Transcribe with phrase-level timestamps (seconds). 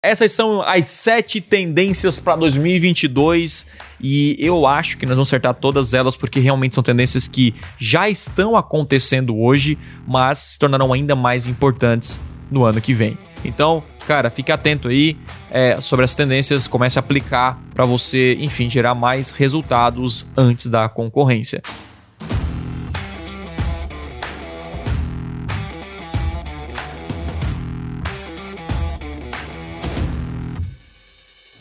[0.00, 3.66] Essas são as sete tendências para 2022
[4.00, 8.08] e eu acho que nós vamos acertar todas elas porque realmente são tendências que já
[8.08, 9.76] estão acontecendo hoje,
[10.06, 13.18] mas se tornarão ainda mais importantes no ano que vem.
[13.44, 15.16] Então, cara, fique atento aí
[15.50, 20.88] é, sobre as tendências, comece a aplicar para você, enfim, gerar mais resultados antes da
[20.88, 21.60] concorrência.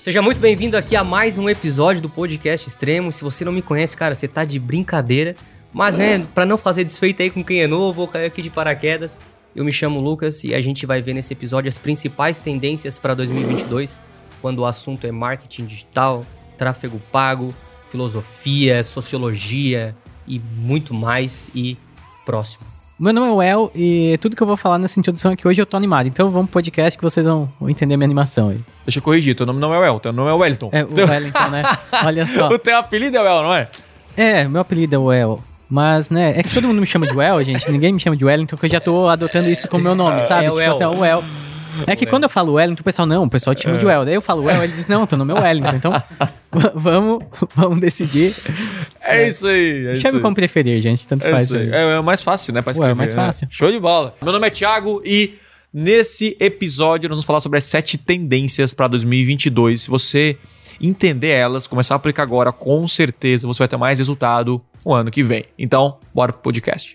[0.07, 3.11] Seja muito bem-vindo aqui a mais um episódio do podcast Extremo.
[3.11, 5.35] Se você não me conhece, cara, você tá de brincadeira.
[5.73, 8.49] Mas, né, para não fazer desfeito aí com quem é novo, vou cair aqui de
[8.49, 9.19] paraquedas.
[9.53, 13.13] Eu me chamo Lucas e a gente vai ver nesse episódio as principais tendências para
[13.15, 14.01] 2022,
[14.41, 16.23] quando o assunto é marketing digital,
[16.57, 17.53] tráfego pago,
[17.89, 19.93] filosofia, sociologia
[20.25, 21.77] e muito mais e
[22.25, 22.76] próximo.
[22.99, 25.67] Meu nome é Well e tudo que eu vou falar nessa introdução aqui hoje eu
[25.67, 26.07] tô animado.
[26.07, 28.59] Então vamos pro podcast que vocês vão, entender minha animação aí.
[28.85, 30.69] Deixa eu corrigir, teu nome não é Well, teu nome é Wellington.
[30.71, 31.77] É, o Wellington, né?
[32.03, 32.47] Olha só.
[32.49, 33.67] o teu apelido é Well, não é?
[34.15, 35.43] É, meu apelido é Well.
[35.69, 37.69] Mas, né, é que todo mundo me chama de Well, gente.
[37.69, 40.45] Ninguém me chama de Wellington, porque eu já tô adotando isso como meu nome, sabe?
[40.45, 40.71] É tipo Well.
[40.71, 41.23] assim, é o Well.
[41.85, 44.05] É que quando eu falo Wellington, o pessoal, não, o pessoal te chama de Well.
[44.05, 45.75] Daí eu falo Well, ele diz, não, teu nome é Wellington.
[45.75, 46.03] Então,
[46.75, 47.23] vamos,
[47.55, 48.33] vamos decidir.
[49.01, 49.87] É, isso aí.
[49.87, 51.07] É Chame como preferir, gente.
[51.07, 51.43] Tanto É faz.
[51.43, 51.61] isso aí.
[51.63, 51.71] aí.
[51.73, 52.61] É, é o mais fácil, né?
[52.61, 52.91] Pra Ué, escrever.
[52.91, 53.25] é mais né?
[53.25, 53.47] fácil.
[53.49, 54.15] Show de bola.
[54.21, 55.35] Meu nome é Thiago e
[55.73, 59.83] nesse episódio nós vamos falar sobre as sete tendências para 2022.
[59.83, 60.37] Se você
[60.81, 65.09] entender elas, começar a aplicar agora, com certeza você vai ter mais resultado o ano
[65.11, 65.45] que vem.
[65.57, 66.93] Então, bora pro podcast.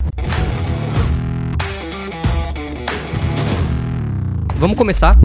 [4.63, 5.19] Vamos começar.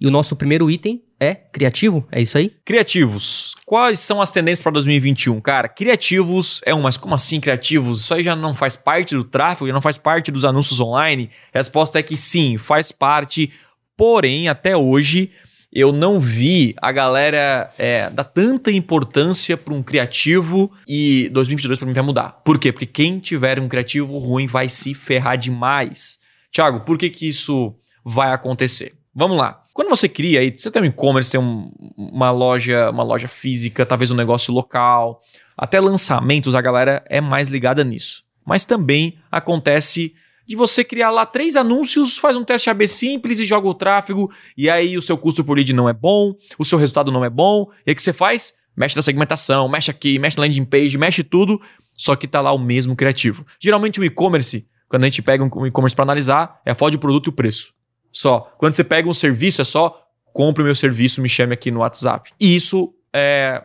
[0.00, 2.52] E o nosso primeiro item é criativo, é isso aí?
[2.64, 3.56] Criativos.
[3.66, 5.40] Quais são as tendências para 2021?
[5.40, 8.02] Cara, criativos é um, mas como assim criativos?
[8.02, 11.28] Isso aí já não faz parte do tráfego, já não faz parte dos anúncios online?
[11.52, 13.50] A resposta é que sim, faz parte.
[13.96, 15.32] Porém, até hoje,
[15.72, 21.88] eu não vi a galera é, dar tanta importância para um criativo e 2022 para
[21.88, 22.30] mim vai mudar.
[22.44, 22.70] Por quê?
[22.70, 26.16] Porque quem tiver um criativo ruim vai se ferrar demais.
[26.52, 28.94] Tiago, por que, que isso vai acontecer?
[29.14, 29.64] Vamos lá.
[29.74, 33.86] Quando você cria aí, você tem um e-commerce, tem um- uma loja, uma loja física,
[33.86, 35.20] talvez um negócio local,
[35.56, 38.22] até lançamentos, a galera é mais ligada nisso.
[38.44, 40.12] Mas também acontece
[40.46, 44.32] de você criar lá três anúncios, faz um teste AB simples e joga o tráfego,
[44.56, 47.28] e aí o seu custo por lead não é bom, o seu resultado não é
[47.28, 48.54] bom, e o que você faz?
[48.74, 51.60] Mexe na segmentação, mexe aqui, mexe na landing page, mexe tudo,
[51.92, 53.44] só que tá lá o mesmo criativo.
[53.60, 57.26] Geralmente o e-commerce, quando a gente pega um e-commerce para analisar, é a de produto
[57.26, 57.74] e o preço.
[58.12, 58.52] Só.
[58.58, 61.80] Quando você pega um serviço, é só compre o meu serviço, me chame aqui no
[61.80, 62.30] WhatsApp.
[62.38, 63.64] E isso é,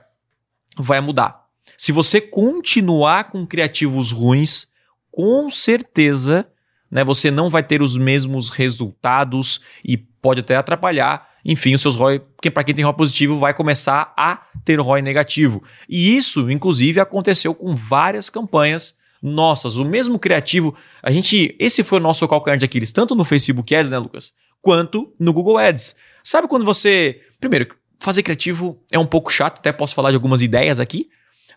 [0.78, 1.44] vai mudar.
[1.78, 4.68] Se você continuar com criativos ruins,
[5.12, 6.48] com certeza
[6.94, 11.28] né, você não vai ter os mesmos resultados e pode até atrapalhar.
[11.44, 15.02] Enfim, os seus ROI, porque para quem tem ROI positivo, vai começar a ter ROI
[15.02, 15.64] negativo.
[15.90, 19.78] E isso, inclusive, aconteceu com várias campanhas nossas.
[19.78, 23.74] O mesmo criativo, a gente, esse foi o nosso calcanhar de Aquiles, tanto no Facebook
[23.74, 25.96] Ads, né, Lucas, quanto no Google Ads.
[26.22, 30.42] Sabe quando você, primeiro, fazer criativo é um pouco chato, até posso falar de algumas
[30.42, 31.08] ideias aqui,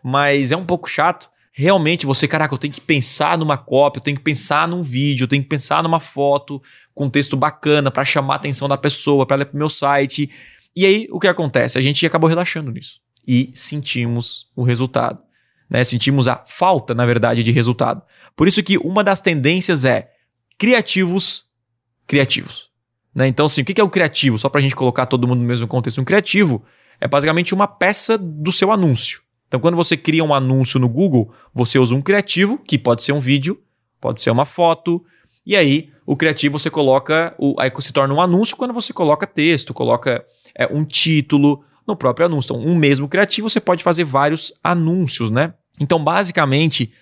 [0.03, 1.29] mas é um pouco chato.
[1.53, 5.25] Realmente você, caraca, eu tenho que pensar numa cópia, eu tenho que pensar num vídeo,
[5.25, 6.63] eu tenho que pensar numa foto
[6.95, 10.31] com um texto bacana para chamar a atenção da pessoa, para ir pro meu site.
[10.77, 11.79] E aí o que acontece?
[11.79, 15.26] A gente acabou relaxando nisso e sentimos o resultado.
[15.69, 15.83] Né?
[15.85, 18.03] Sentimos a falta, na verdade, de resultado.
[18.35, 20.11] Por isso que uma das tendências é
[20.59, 21.47] criativos
[22.07, 22.71] criativos.
[23.15, 23.27] Né?
[23.27, 24.39] Então, assim, o que é o criativo?
[24.39, 26.01] Só para a gente colocar todo mundo no mesmo contexto.
[26.01, 26.65] Um criativo
[27.01, 29.21] é basicamente uma peça do seu anúncio.
[29.49, 33.13] Então, quando você cria um anúncio no Google, você usa um criativo, que pode ser
[33.13, 33.61] um vídeo,
[34.01, 35.05] pode ser uma foto,
[35.45, 39.27] e aí o criativo você coloca, o, aí se torna um anúncio quando você coloca
[39.27, 42.55] texto, coloca é, um título no próprio anúncio.
[42.55, 45.55] Então, um mesmo criativo você pode fazer vários anúncios, né?
[45.79, 46.93] Então, basicamente,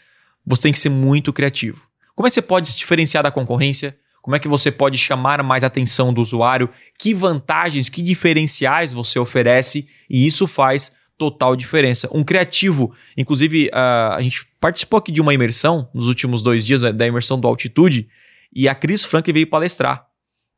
[0.45, 1.87] você tem que ser muito criativo.
[2.15, 3.97] Como é que você pode se diferenciar da concorrência?
[4.23, 6.71] Como é que você pode chamar mais a atenção do usuário?
[6.99, 9.87] Que vantagens, que diferenciais você oferece?
[10.09, 12.09] E isso faz total diferença.
[12.13, 16.81] Um criativo, inclusive, uh, a gente participou aqui de uma imersão nos últimos dois dias,
[16.81, 18.09] da imersão do Altitude,
[18.53, 20.07] e a Cris Frank veio palestrar.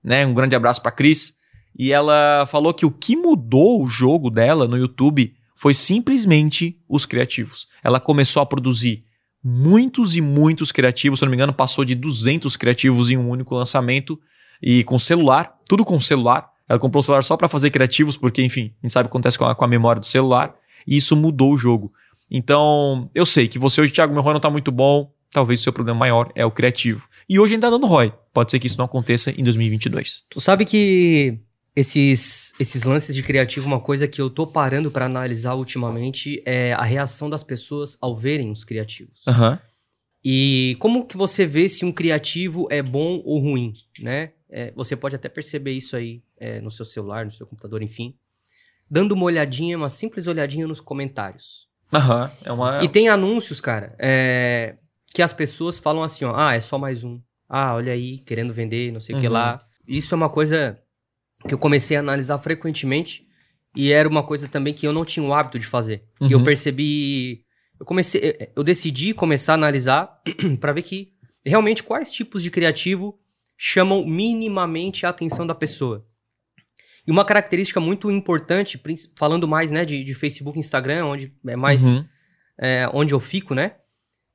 [0.03, 0.25] Né?
[0.25, 1.35] Um grande abraço para Cris.
[1.79, 7.05] E ela falou que o que mudou o jogo dela no YouTube foi simplesmente os
[7.05, 7.69] criativos.
[7.83, 9.05] Ela começou a produzir
[9.43, 13.55] muitos e muitos criativos, se não me engano, passou de 200 criativos em um único
[13.55, 14.19] lançamento
[14.63, 16.51] e com celular, tudo com celular.
[16.69, 19.13] Ela comprou o celular só para fazer criativos, porque, enfim, a gente sabe o que
[19.13, 20.55] acontece com a, com a memória do celular,
[20.87, 21.93] e isso mudou o jogo.
[22.31, 25.63] Então, eu sei que você hoje, Thiago, meu ROI não tá muito bom, talvez o
[25.63, 27.09] seu problema maior é o criativo.
[27.29, 28.13] E hoje ainda tá dando ROI.
[28.33, 30.25] Pode ser que isso não aconteça em 2022.
[30.29, 31.39] Tu sabe que
[31.77, 36.73] esses, esses lances de criativo, uma coisa que eu tô parando pra analisar ultimamente é
[36.73, 39.23] a reação das pessoas ao verem os criativos.
[39.29, 39.61] Aham.
[40.25, 44.33] E como que você vê se um criativo é bom ou ruim, né?
[44.49, 48.15] É, você pode até perceber isso aí é, no seu celular, no seu computador, enfim.
[48.91, 51.69] Dando uma olhadinha, uma simples olhadinha nos comentários.
[51.93, 52.33] Aham.
[52.43, 52.83] É uma.
[52.83, 54.77] E tem anúncios, cara, é,
[55.13, 57.21] que as pessoas falam assim, ó, ah, é só mais um.
[57.49, 59.33] Ah, olha aí, querendo vender, não sei o que Uhum.
[59.33, 59.59] lá.
[59.87, 60.81] Isso é uma coisa
[61.47, 63.27] que eu comecei a analisar frequentemente
[63.75, 66.05] e era uma coisa também que eu não tinha o hábito de fazer.
[66.21, 66.45] E eu Uhum.
[66.45, 67.45] percebi,
[67.79, 70.21] eu comecei, eu decidi começar a analisar
[70.61, 71.13] pra ver que
[71.45, 73.19] realmente quais tipos de criativo
[73.57, 76.07] chamam minimamente a atenção da pessoa.
[77.07, 78.81] E uma característica muito importante,
[79.15, 82.05] falando mais né, de, de Facebook e Instagram, onde é mais Uhum.
[82.59, 83.77] é, onde eu fico, né?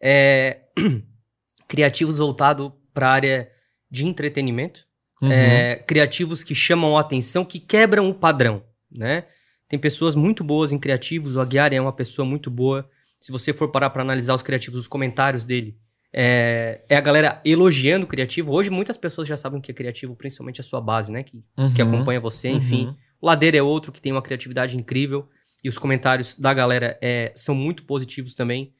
[0.01, 0.61] É,
[1.67, 3.51] criativos voltados para a área
[3.89, 4.85] de entretenimento,
[5.21, 5.31] Uhum.
[5.31, 9.25] é, criativos que chamam a atenção, que quebram o padrão, né?
[9.69, 12.89] Tem pessoas muito boas em criativos, o Aguiar é uma pessoa muito boa.
[13.21, 15.77] Se você for parar para analisar os criativos, os comentários dele,
[16.11, 18.51] é, é a galera elogiando o criativo.
[18.51, 21.23] Hoje muitas pessoas já sabem o que é criativo, principalmente a sua base, né?
[21.23, 21.41] Que,
[21.75, 21.87] que Uhum.
[21.95, 22.87] acompanha você, enfim.
[22.87, 22.95] Uhum.
[23.21, 25.29] O Ladeira é outro que tem uma criatividade incrível.
[25.63, 28.73] E os comentários da galera é, são muito positivos também.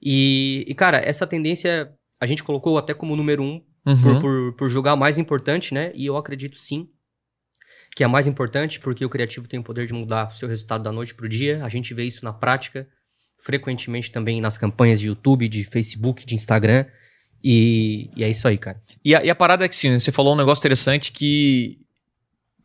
[0.00, 1.90] E, e, cara, essa tendência
[2.20, 4.02] a gente colocou até como número um, Uhum.
[4.02, 5.92] por, por, por julgar a mais importante, né?
[5.94, 6.88] E eu acredito sim
[7.94, 10.46] que é a mais importante, porque o criativo tem o poder de mudar o seu
[10.48, 11.64] resultado da noite pro dia.
[11.64, 12.86] A gente vê isso na prática,
[13.42, 16.84] frequentemente também nas campanhas de YouTube, de Facebook, de Instagram.
[17.42, 18.78] E, e é isso aí, cara.
[19.04, 21.78] E a, e a parada é que sim, você falou um negócio interessante que.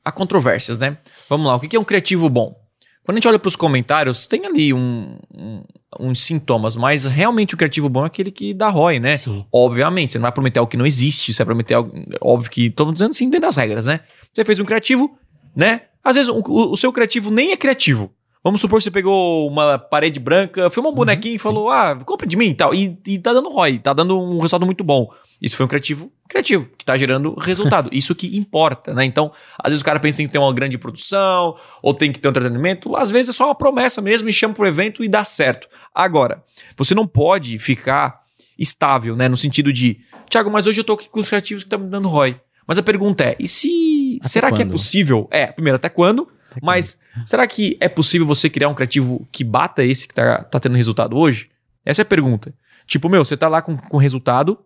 [0.03, 0.97] Há controvérsias, né?
[1.29, 2.59] Vamos lá, o que que é um criativo bom?
[3.03, 5.63] Quando a gente olha para os comentários, tem ali um- um-
[5.99, 9.17] uns sintomas, mas realmente o criativo bom é aquele que dá ROI, né?
[9.17, 9.45] Sim.
[9.51, 11.91] Obviamente, você não vai prometer algo que não existe, você vai prometer algo.
[12.21, 13.99] Óbvio que estamos dizendo assim dentro das regras, né?
[14.33, 15.17] Você fez um criativo,
[15.55, 15.81] né?
[16.03, 16.41] Às vezes o-
[16.71, 18.11] o seu criativo nem é criativo.
[18.43, 22.25] Vamos supor que você pegou uma parede branca, filmou um bonequinho e falou, ah, compra
[22.25, 22.73] de mim e tal.
[22.73, 25.09] E, e tá dando ROI, tá dando um resultado muito bom.
[25.39, 27.89] Isso foi um criativo criativo, que tá gerando resultado.
[27.93, 29.05] Isso que importa, né?
[29.05, 32.27] Então, às vezes o cara pensa em ter uma grande produção, ou tem que ter
[32.27, 32.95] um entretenimento.
[32.95, 35.67] Às vezes é só uma promessa mesmo e chama pro evento e dá certo.
[35.93, 36.43] Agora,
[36.75, 38.21] você não pode ficar
[38.57, 39.27] estável, né?
[39.27, 39.99] No sentido de,
[40.29, 42.39] Thiago, mas hoje eu tô aqui com os criativos que estão me dando ROI.
[42.67, 44.17] Mas a pergunta é, e se.
[44.19, 44.71] Até será que é quando?
[44.71, 45.27] possível?
[45.31, 46.27] É, primeiro, até quando?
[46.51, 50.43] Até Mas será que é possível você criar um criativo que bata esse que tá,
[50.43, 51.49] tá tendo resultado hoje?
[51.85, 52.53] Essa é a pergunta.
[52.85, 54.59] Tipo, meu, você tá lá com, com resultado,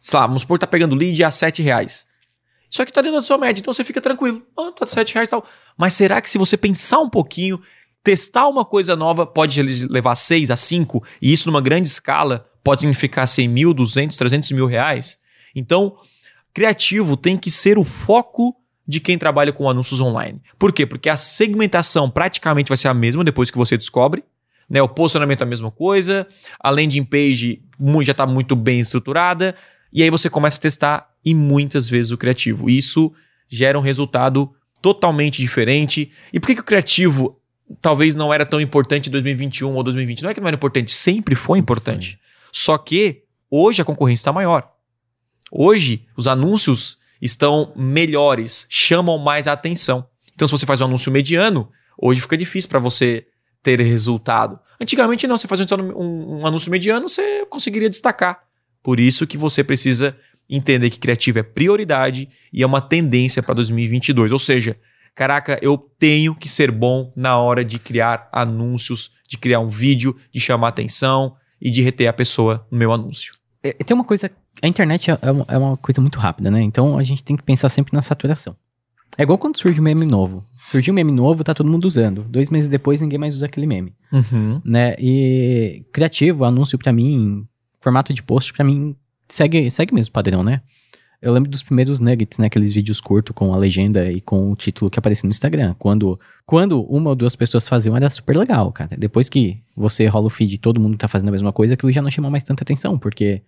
[0.00, 2.06] sei lá, vamos supor que tá pegando lead a 7 reais.
[2.70, 4.42] Só que tá dentro da sua média, então você fica tranquilo.
[4.58, 5.46] Ah, tá 7 reais e tal.
[5.76, 7.60] Mas será que se você pensar um pouquinho,
[8.02, 12.80] testar uma coisa nova, pode levar 6 a 5, e isso numa grande escala pode
[12.80, 15.18] significar 100 mil, 200, 300 mil reais?
[15.54, 15.96] Então,
[16.52, 18.56] criativo tem que ser o foco
[18.86, 20.40] de quem trabalha com anúncios online.
[20.58, 20.86] Por quê?
[20.86, 24.22] Porque a segmentação praticamente vai ser a mesma depois que você descobre.
[24.68, 24.82] Né?
[24.82, 26.26] O posicionamento é a mesma coisa,
[26.58, 27.62] a landing page
[28.02, 29.54] já está muito bem estruturada,
[29.92, 32.68] e aí você começa a testar e muitas vezes o criativo.
[32.68, 33.12] Isso
[33.48, 34.52] gera um resultado
[34.82, 36.10] totalmente diferente.
[36.32, 37.40] E por que, que o criativo
[37.80, 40.22] talvez não era tão importante em 2021 ou 2020?
[40.22, 42.18] Não é que não era importante, sempre foi importante.
[42.52, 44.68] Só que hoje a concorrência está maior.
[45.50, 50.06] Hoje os anúncios estão melhores, chamam mais a atenção.
[50.34, 53.26] Então, se você faz um anúncio mediano, hoje fica difícil para você
[53.62, 54.58] ter resultado.
[54.80, 58.42] Antigamente não, você fazia um, um anúncio mediano, você conseguiria destacar.
[58.82, 60.16] Por isso que você precisa
[60.48, 64.30] entender que criativo é prioridade e é uma tendência para 2022.
[64.30, 64.76] Ou seja,
[65.14, 70.14] caraca, eu tenho que ser bom na hora de criar anúncios, de criar um vídeo,
[70.30, 73.32] de chamar atenção e de reter a pessoa no meu anúncio.
[73.62, 74.30] É, tem uma coisa.
[74.62, 76.62] A internet é, é uma- é uma coisa muito rápida, né?
[76.62, 78.56] Então a gente tem que pensar sempre na saturação.
[79.16, 80.44] É igual quando surge um meme novo.
[80.70, 82.22] Surgiu um meme novo, tá todo mundo usando.
[82.24, 84.60] Dois meses depois, ninguém mais usa aquele meme, Uhum.
[84.64, 84.96] né?
[84.98, 87.46] E criativo, anúncio pra mim,
[87.80, 88.96] formato de post pra mim,
[89.28, 90.62] segue, segue mesmo o padrão, né?
[91.22, 92.46] Eu lembro dos primeiros nuggets, né?
[92.48, 95.74] Aqueles vídeos curtos com a legenda e com o título que aparecia no Instagram.
[95.78, 98.96] Quando, quando uma ou duas pessoas faziam, era super legal, cara.
[98.98, 101.90] Depois que você rola o feed e todo mundo tá fazendo a mesma coisa, aquilo
[101.92, 103.40] já não chama mais tanta atenção, porque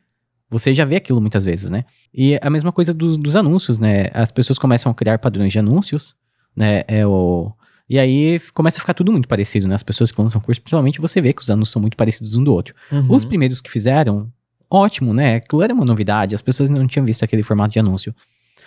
[0.51, 1.85] você já vê aquilo muitas vezes, né?
[2.15, 4.07] E a mesma coisa dos- dos anúncios, né?
[4.15, 6.15] As pessoas começam a criar padrões de anúncios,
[6.57, 6.83] né?
[6.87, 7.53] É o...
[7.89, 9.75] E aí começa a ficar tudo muito parecido, né?
[9.75, 12.43] As pessoas que lançam curso, principalmente você vê que os anúncios são muito parecidos um
[12.43, 12.75] do outro.
[12.91, 13.13] Uhum.
[13.15, 14.31] Os primeiros que fizeram,
[14.71, 15.37] ótimo, né?
[15.37, 18.15] Aquilo era uma novidade, as pessoas não tinham visto aquele formato de anúncio.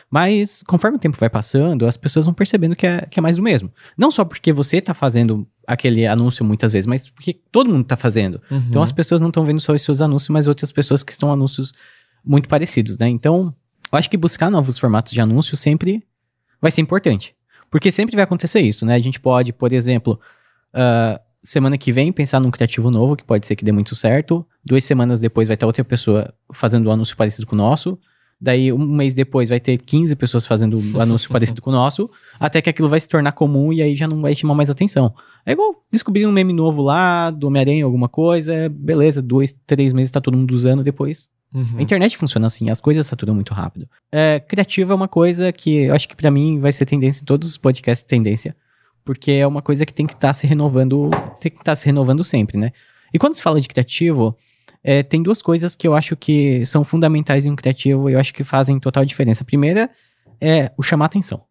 [0.10, 3.36] Mas conforme o tempo vai passando, as pessoas vão percebendo que é, que é mais
[3.36, 3.72] do mesmo.
[3.98, 7.96] Não só porque você tá fazendo aquele anúncio muitas vezes, mas porque todo mundo tá
[7.96, 8.42] fazendo.
[8.50, 8.64] Uhum.
[8.70, 11.32] Então as pessoas não estão vendo só os seus anúncios, mas outras pessoas que estão
[11.32, 11.74] anúncios
[12.26, 13.08] muito parecidos, né?
[13.08, 13.54] Então,
[13.92, 16.04] eu acho que buscar novos formatos de anúncio sempre
[16.62, 17.36] vai ser importante.
[17.70, 18.96] Porque sempre vai acontecer isso, né?
[18.96, 20.20] A gente pode, por exemplo,
[20.74, 24.46] ah, semana que vem pensar num criativo novo, que pode ser que dê muito certo.
[24.66, 27.98] Duas semanas depois vai ter outra pessoa fazendo um anúncio parecido com o nosso.
[28.42, 32.10] Daí, um mês depois, vai ter 15 pessoas fazendo um anúncio parecido com o nosso,
[32.40, 35.14] até que aquilo vai se tornar comum e aí já não vai chamar mais atenção.
[35.46, 40.12] É igual descobrir um meme novo lá, do Homem-Aranha, alguma coisa, beleza, dois, três meses
[40.12, 41.80] tá todo mundo usando, depois Uhum.
[41.80, 43.90] a internet funciona assim, as coisas saturam muito rápido.
[44.12, 47.26] É, criativo é uma coisa que eu acho que pra mim vai ser tendência em
[47.26, 48.56] todos os podcasts tendência,
[49.04, 52.24] porque é uma coisa que tem que estar se renovando, tem que estar se renovando
[52.24, 52.72] sempre, né?
[53.12, 54.38] E quando se fala de criativo,
[54.84, 58.20] é, tem duas coisas que eu acho que são fundamentais em um criativo e eu
[58.20, 59.44] acho que fazem total diferença.
[59.44, 59.90] A primeira
[60.42, 61.42] é o chamar atenção,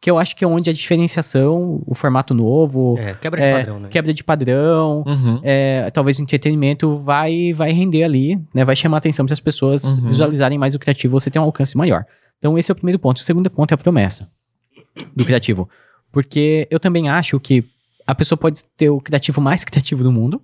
[0.00, 3.58] que eu acho que é onde a diferenciação, o formato novo, É, quebra de é,
[3.58, 3.88] padrão, né?
[3.88, 5.40] quebra de padrão, Uhum.
[5.42, 8.64] é, talvez o entretenimento vai vai render ali, né?
[8.64, 10.08] Vai chamar atenção para as pessoas Uhum.
[10.08, 12.04] visualizarem mais o criativo, você tem um alcance maior.
[12.38, 13.18] Então esse é o primeiro ponto.
[13.18, 14.28] O segundo ponto é a promessa
[15.14, 15.68] do criativo,
[16.12, 17.64] porque eu também acho que
[18.06, 20.40] a pessoa pode ter o criativo mais criativo do mundo,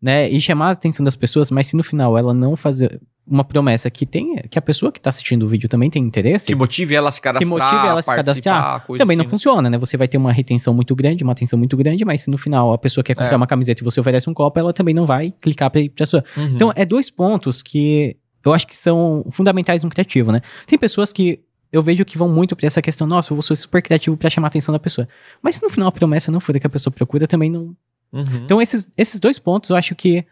[0.00, 0.28] né?
[0.30, 3.00] E chamar a atenção das pessoas, mas se no final ela não fazer
[3.30, 6.46] uma promessa que tem, que a pessoa que está assistindo o vídeo também tem interesse,
[6.46, 9.30] Que motive ela a se cadastrar, motive ela a se cadastrar, também não assim, né?
[9.30, 9.76] funciona, né?
[9.76, 12.72] Você vai ter uma retenção muito grande, uma atenção muito grande, mas se no final
[12.72, 13.36] a pessoa quer comprar É.
[13.36, 16.24] uma camiseta e você oferece um copo, ela também não vai clicar pra, pra sua.
[16.38, 16.46] Uhum.
[16.54, 20.40] Então, é dois pontos que eu acho que são fundamentais no criativo, né?
[20.66, 21.40] Tem pessoas que
[21.70, 24.30] eu vejo que vão muito pra essa questão, nossa, eu vou ser super criativo pra
[24.30, 25.06] chamar a atenção da pessoa.
[25.42, 27.76] Mas se no final a promessa não for a que a pessoa procura, também não.
[28.12, 28.42] Uhum.
[28.44, 30.24] Então, esses, esses dois pontos eu acho que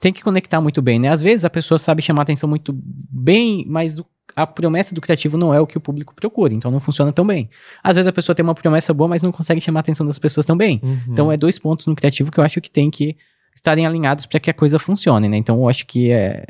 [0.00, 1.08] tem que conectar muito bem, né?
[1.08, 4.00] Às vezes a pessoa sabe chamar atenção muito bem, mas
[4.36, 7.26] a promessa do criativo não é o que o público procura, então não funciona tão
[7.26, 7.50] bem.
[7.82, 10.18] Às vezes a pessoa tem uma promessa boa, mas não consegue chamar a atenção das
[10.18, 10.80] pessoas tão bem.
[10.82, 10.98] Uhum.
[11.08, 13.16] Então é dois pontos no criativo que eu acho que tem que
[13.54, 15.36] estarem alinhados para que a coisa funcione, né?
[15.36, 16.46] Então eu acho que é,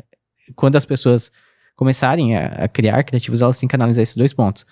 [0.55, 1.31] quando as pessoas
[1.75, 4.65] começarem a, a criar criativos, elas têm que analisar esses dois pontos.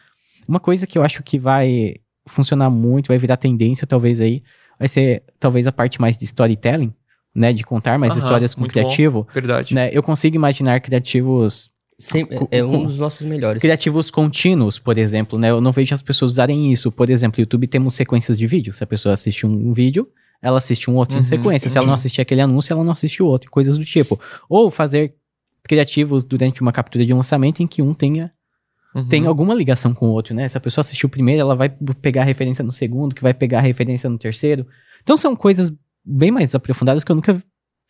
[0.47, 1.95] Uma coisa que eu acho que vai
[2.27, 4.43] funcionar muito, vai virar tendência talvez aí,
[4.79, 6.93] vai ser talvez a parte mais de storytelling,
[7.35, 7.53] né?
[7.53, 8.79] De contar mais Aham, histórias com muito bom.
[8.81, 9.27] criativo.
[9.33, 9.73] Verdade.
[9.73, 9.89] Né?
[9.91, 11.69] Eu consigo imaginar criativos
[11.99, 13.59] Sem- é um dos nossos melhores.
[13.61, 15.49] criativos contínuos, por exemplo, né?
[15.49, 16.91] Eu não vejo as pessoas usarem isso.
[16.91, 18.73] Por exemplo, no YouTube temos sequências de vídeo.
[18.73, 20.07] Se a pessoa assiste um vídeo,
[20.41, 21.69] ela assiste um outro Uhum, em sequência.
[21.69, 21.87] Se ela uhum.
[21.87, 23.49] não assistir aquele anúncio, ela não assiste o outro.
[23.49, 24.19] Coisas do tipo.
[24.47, 25.15] Ou fazer
[25.67, 28.31] criativos durante uma captura de um lançamento em que um tenha,
[28.97, 29.07] Uhum.
[29.07, 30.47] tem alguma ligação com o outro, né?
[30.49, 31.69] Se a pessoa assistiu o primeiro, ela vai
[32.01, 34.65] pegar a referência no segundo, que vai pegar a referência no terceiro.
[35.03, 35.71] Então são coisas
[36.05, 37.41] bem mais aprofundadas que eu nunca,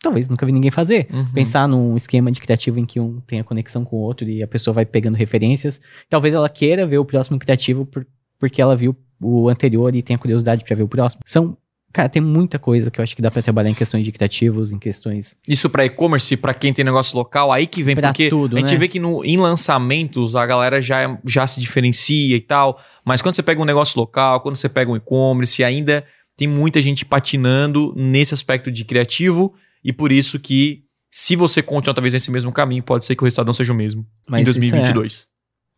[0.02, 1.32] talvez nunca vi ninguém fazer Uhum.
[1.32, 4.46] pensar num esquema de criativo em que um tenha conexão com o outro e a
[4.48, 5.80] pessoa vai pegando referências.
[6.08, 8.06] Talvez ela queira ver o próximo criativo por-
[8.38, 11.22] porque ela viu o anterior e tenha curiosidade pra ver o próximo.
[11.26, 11.56] São,
[11.98, 14.72] cara, tem muita coisa que eu acho que dá pra trabalhar em questões de criativos,
[14.72, 18.28] em questões Isso pra e-commerce, pra quem tem negócio local, aí que vem, Pra porque
[18.28, 18.78] tudo, a gente né?
[18.78, 23.34] vê que no, em lançamentos a galera já, já se diferencia e tal, mas quando
[23.34, 26.04] você pega um negócio local, quando você pega um e-commerce, ainda
[26.36, 29.52] tem muita gente patinando nesse aspecto de criativo
[29.84, 33.24] e por isso que se você continuar talvez nesse mesmo caminho, pode ser que o
[33.24, 35.26] resultado não seja o mesmo Mas em é- 2022.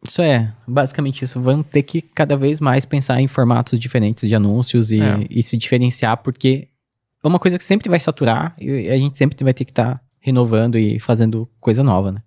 [0.07, 1.40] Isso é, basicamente isso.
[1.40, 5.26] Vamos ter que cada vez mais pensar em formatos diferentes de anúncios e, É.
[5.28, 6.69] e se diferenciar, porque
[7.23, 10.00] é uma coisa que sempre vai saturar e a gente sempre vai ter que estar
[10.19, 12.23] renovando e fazendo coisa nova, né?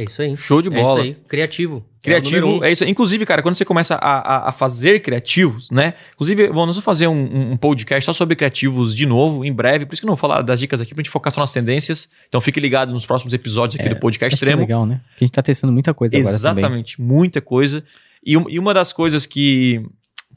[0.00, 0.36] É isso aí.
[0.36, 1.00] Show de É bola.
[1.00, 1.16] isso aí.
[1.28, 1.84] Criativo.
[1.98, 2.64] É Criativo, um.
[2.64, 2.84] é isso.
[2.84, 5.94] Inclusive, cara, quando você começa a, a- a fazer criativos, né?
[6.14, 9.84] Inclusive, vamos fazer um, um podcast só sobre criativos de novo, em breve.
[9.84, 11.52] Por isso que eu não vou falar das dicas aqui pra gente focar só nas
[11.52, 12.08] tendências.
[12.28, 14.62] Então fique ligado nos próximos episódios aqui do podcast Acho que é Extremo.
[14.62, 15.00] legal, né?
[15.16, 16.62] Que a gente tá testando muita coisa agora também.
[16.64, 17.84] Exatamente, muita coisa.
[18.24, 19.82] E, e uma das coisas que,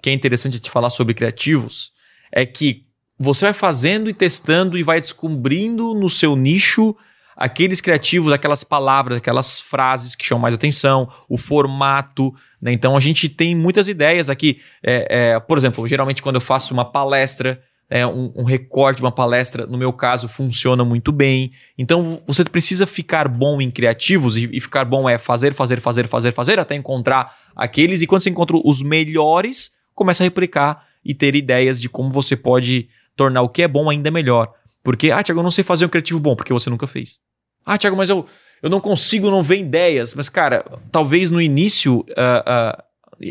[0.01, 1.91] que é interessante te falar sobre criativos
[2.31, 2.85] é que
[3.17, 6.95] você vai fazendo e testando e vai descobrindo no seu nicho
[7.41, 12.33] aqueles criativos, aquelas palavras, aquelas frases que chamam mais atenção, o formato.
[12.61, 12.71] né?
[12.71, 14.61] Então a gente tem muitas ideias aqui.
[14.83, 19.03] É, é, por exemplo, geralmente quando eu faço uma palestra, é, um, um recorte de
[19.03, 21.51] uma palestra, no meu caso, funciona muito bem.
[21.77, 26.07] Então você precisa ficar bom em criativos e, e ficar bom é fazer, fazer, fazer,
[26.07, 28.03] fazer, fazer, até encontrar aqueles.
[28.03, 32.35] E quando você encontra os melhores, começa a replicar e ter ideias de como você
[32.35, 34.53] pode tornar o que é bom ainda melhor.
[34.83, 37.19] Porque, ah, Thiago, eu não sei fazer um criativo bom, porque você nunca fez.
[37.65, 38.25] Ah, Thiago, mas eu,
[38.61, 40.13] eu não consigo não ver ideias.
[40.15, 42.85] Mas, cara, talvez no início ah, ah,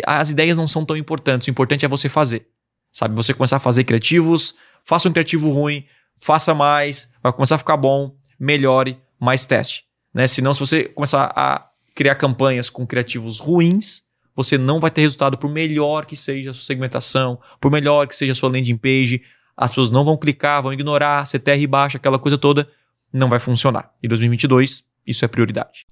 [0.06, 1.48] as ideias não são tão importantes.
[1.48, 2.46] O importante é você fazer.
[2.92, 3.14] Sabe?
[3.14, 5.84] Você começar a fazer criativos, faça um criativo ruim,
[6.18, 9.84] faça mais, vai começar a ficar bom, melhore, mais teste.
[10.12, 10.26] Né?
[10.26, 14.02] Senão, se você começar a criar campanhas com criativos ruins,
[14.34, 18.16] você não vai ter resultado por melhor que seja a sua segmentação, por melhor que
[18.16, 19.22] seja a sua landing page.
[19.56, 22.68] As pessoas não vão clicar, vão ignorar, CTR baixa, aquela coisa toda,
[23.12, 23.92] não vai funcionar.
[24.02, 25.86] E 2022, isso é prioridade.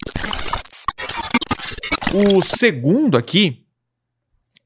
[2.15, 3.65] O segundo aqui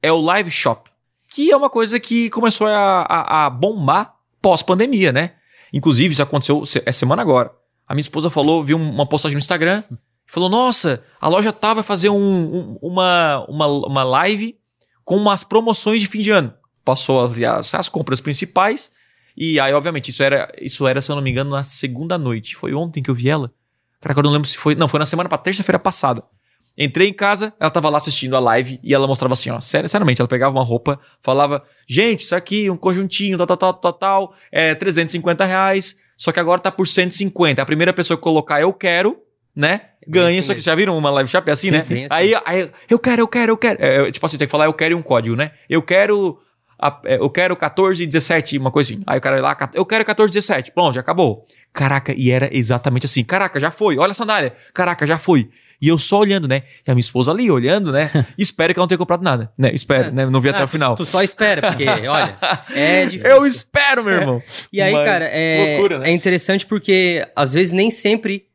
[0.02, 0.90] é o Live Shop.
[1.35, 5.32] que é uma coisa que começou a, a, a bombar pós-pandemia, né?
[5.73, 7.50] Inclusive, isso aconteceu é semana agora.
[7.88, 9.82] A minha esposa falou, viu uma postagem no Instagram,
[10.26, 14.56] falou: Nossa, a loja tá vai fazer um- um- uma, uma, uma live
[15.04, 16.52] com umas promoções de fim de ano.
[16.85, 18.92] Passou as, as, as compras principais.
[19.36, 22.54] E aí, obviamente, isso era, isso era, se eu não me engano, na segunda noite.
[22.56, 23.52] Foi ontem que eu vi ela.
[24.00, 24.74] Caraca, eu não lembro se foi.
[24.74, 26.22] Não, foi na semana pra terça-feira passada.
[26.76, 29.86] Entrei em casa, ela tava lá assistindo a live e ela mostrava assim, ó, sério,
[29.88, 33.92] seriamente, ela pegava uma roupa, falava, gente, isso aqui, um conjuntinho, tal, tal, tal, tal,
[33.92, 37.60] tal, é 350 reais, só que agora tá por 150.
[37.60, 39.18] A primeira pessoa que colocar eu quero,
[39.54, 40.58] né, ganha isso isso aqui.
[40.60, 40.64] mesmo.
[40.64, 41.82] Já viram uma live shop assim, Sim, né?
[41.82, 43.78] sim, aí, aí, eu quero, eu quero, eu quero.
[43.78, 45.50] É, tipo assim, tem que falar eu quero e um código, né?
[45.68, 46.38] Eu quero,
[46.82, 49.02] a- é, eu quero 14 e 17, uma coisa assim.
[49.06, 50.72] Aí o cara vai lá, eu quero 14 e 17.
[50.72, 51.46] Pronto, já acabou.
[51.72, 53.22] Caraca, e era exatamente assim.
[53.24, 53.96] Caraca, já foi.
[53.98, 54.52] Olha a sandália.
[54.74, 55.48] Caraca, já foi.
[55.80, 56.62] E eu só olhando, né?
[56.86, 58.08] E a minha esposa ali olhando, né?
[58.38, 59.70] Espero que ela não tenha comprado nada, né?
[59.74, 60.10] Espero, É.
[60.12, 60.26] né?
[60.26, 60.94] Não vi até Ah, o final.
[60.94, 62.36] Tu, só espera, porque, olha,
[62.74, 63.26] é difícil.
[63.26, 64.42] Eu espero, meu irmão.
[64.72, 66.10] E aí, Mas, cara, é, loucura, né?
[66.10, 68.46] é interessante porque às vezes nem sempre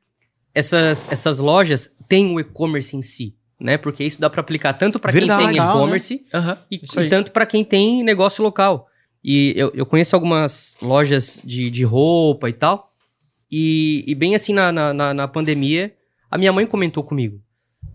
[0.56, 3.78] essas, essas lojas têm o e-commerce em si, né?
[3.78, 5.54] Porque isso dá pra aplicar tanto pra quem tem né?
[5.72, 8.88] e-commerce Aham, e, e tanto pra quem tem negócio local.
[9.24, 12.94] E eu, eu conheço algumas lojas de, de roupa e tal.
[13.52, 15.94] E, e bem assim, na, na, na- pandemia,
[16.30, 17.42] a minha mãe comentou comigo.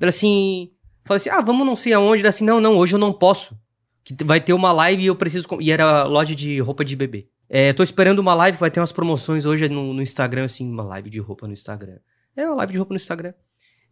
[0.01, 0.71] Ela assim,
[1.05, 2.21] falou assim: ah, vamos não sei aonde.
[2.23, 3.57] Ela assim: não, não, hoje eu não posso.
[4.05, 5.47] Que vai ter uma live e eu preciso.
[5.47, 7.29] com-" E era loja de roupa de bebê.
[7.49, 10.83] É, tô esperando uma live, vai ter umas promoções hoje no, no Instagram, assim, uma
[10.83, 11.99] live de roupa no Instagram.
[12.35, 13.35] É uma live de roupa no Instagram.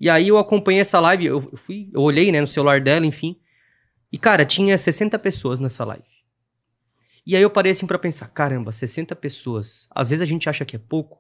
[0.01, 3.37] E aí eu acompanhei essa live, eu fui, eu olhei, né, no celular dela, enfim.
[4.11, 6.03] E, cara, tinha 60 pessoas nessa live.
[7.27, 9.87] E aí eu parei assim pra pensar, caramba, 60 pessoas.
[9.95, 11.19] Às vezes a gente acha que é pouco,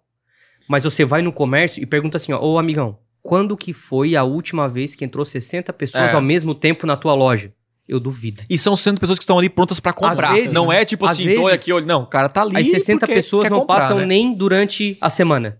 [0.68, 4.24] mas você vai no comércio e pergunta assim, ó, ô amigão, quando que foi a
[4.24, 6.14] última vez que entrou 60 pessoas É.
[6.14, 7.52] ao mesmo tempo na tua loja?
[7.86, 8.42] Eu duvido.
[8.48, 10.32] E são sendo pessoas que estão ali prontas pra comprar.
[10.32, 11.84] vezes- não é tipo assim, vezes- aqui, olha.
[11.84, 12.56] Não, o cara tá ali.
[12.56, 14.06] As 60 porque pessoas não comprar, passam né?
[14.06, 15.59] nem durante a semana.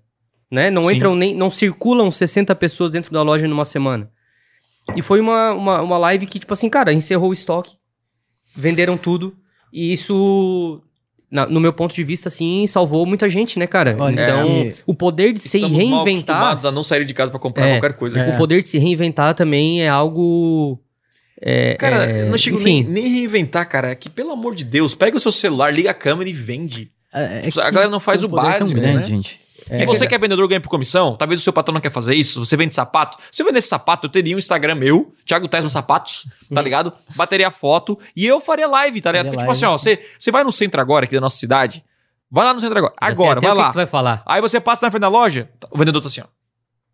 [0.50, 0.70] Né?
[0.70, 0.96] Não Sim.
[0.96, 1.34] entram nem.
[1.34, 4.10] Não circulam 60 pessoas dentro da loja numa semana.
[4.96, 7.76] E foi uma, uma, uma live que, tipo assim, cara, encerrou o estoque.
[8.56, 9.36] Venderam tudo.
[9.72, 10.82] E isso,
[11.30, 13.94] na- no meu ponto de vista, assim, salvou muita gente, né, cara?
[13.96, 14.74] Olha, então, é.
[14.84, 16.36] o poder de se mal reinventar.
[16.36, 18.18] acostumados a não sair de casa pra comprar É, qualquer coisa.
[18.20, 18.34] é.
[18.34, 20.80] O poder de se reinventar também é algo.
[21.40, 23.92] É, Cara, é, eu não chego nem, nem reinventar, cara.
[23.92, 26.90] É que, pelo amor de Deus, pega o seu celular, liga a câmera e vende.
[27.14, 29.02] É, é A que galera não faz o é tão básico, grande, né?
[29.04, 29.40] gente.
[29.70, 32.14] E você que é vendedor ganha por comissão, talvez o seu patrão não quer fazer
[32.14, 33.18] isso, você vende sapato.
[33.30, 36.92] Se eu vendesse sapato, eu teria um Instagram meu, Thiago Tesla Sapatos, tá ligado?
[37.14, 39.26] Bateria a foto e eu faria live, tá ligado?
[39.26, 41.84] Porque, tipo assim, ó, você, você vai no centro agora, aqui da nossa cidade,
[42.30, 43.66] vai lá no centro agora, agora, vai que lá.
[43.66, 44.22] que tu vai falar.
[44.26, 46.39] Aí você passa na frente da loja, o vendedor tá assim, ó.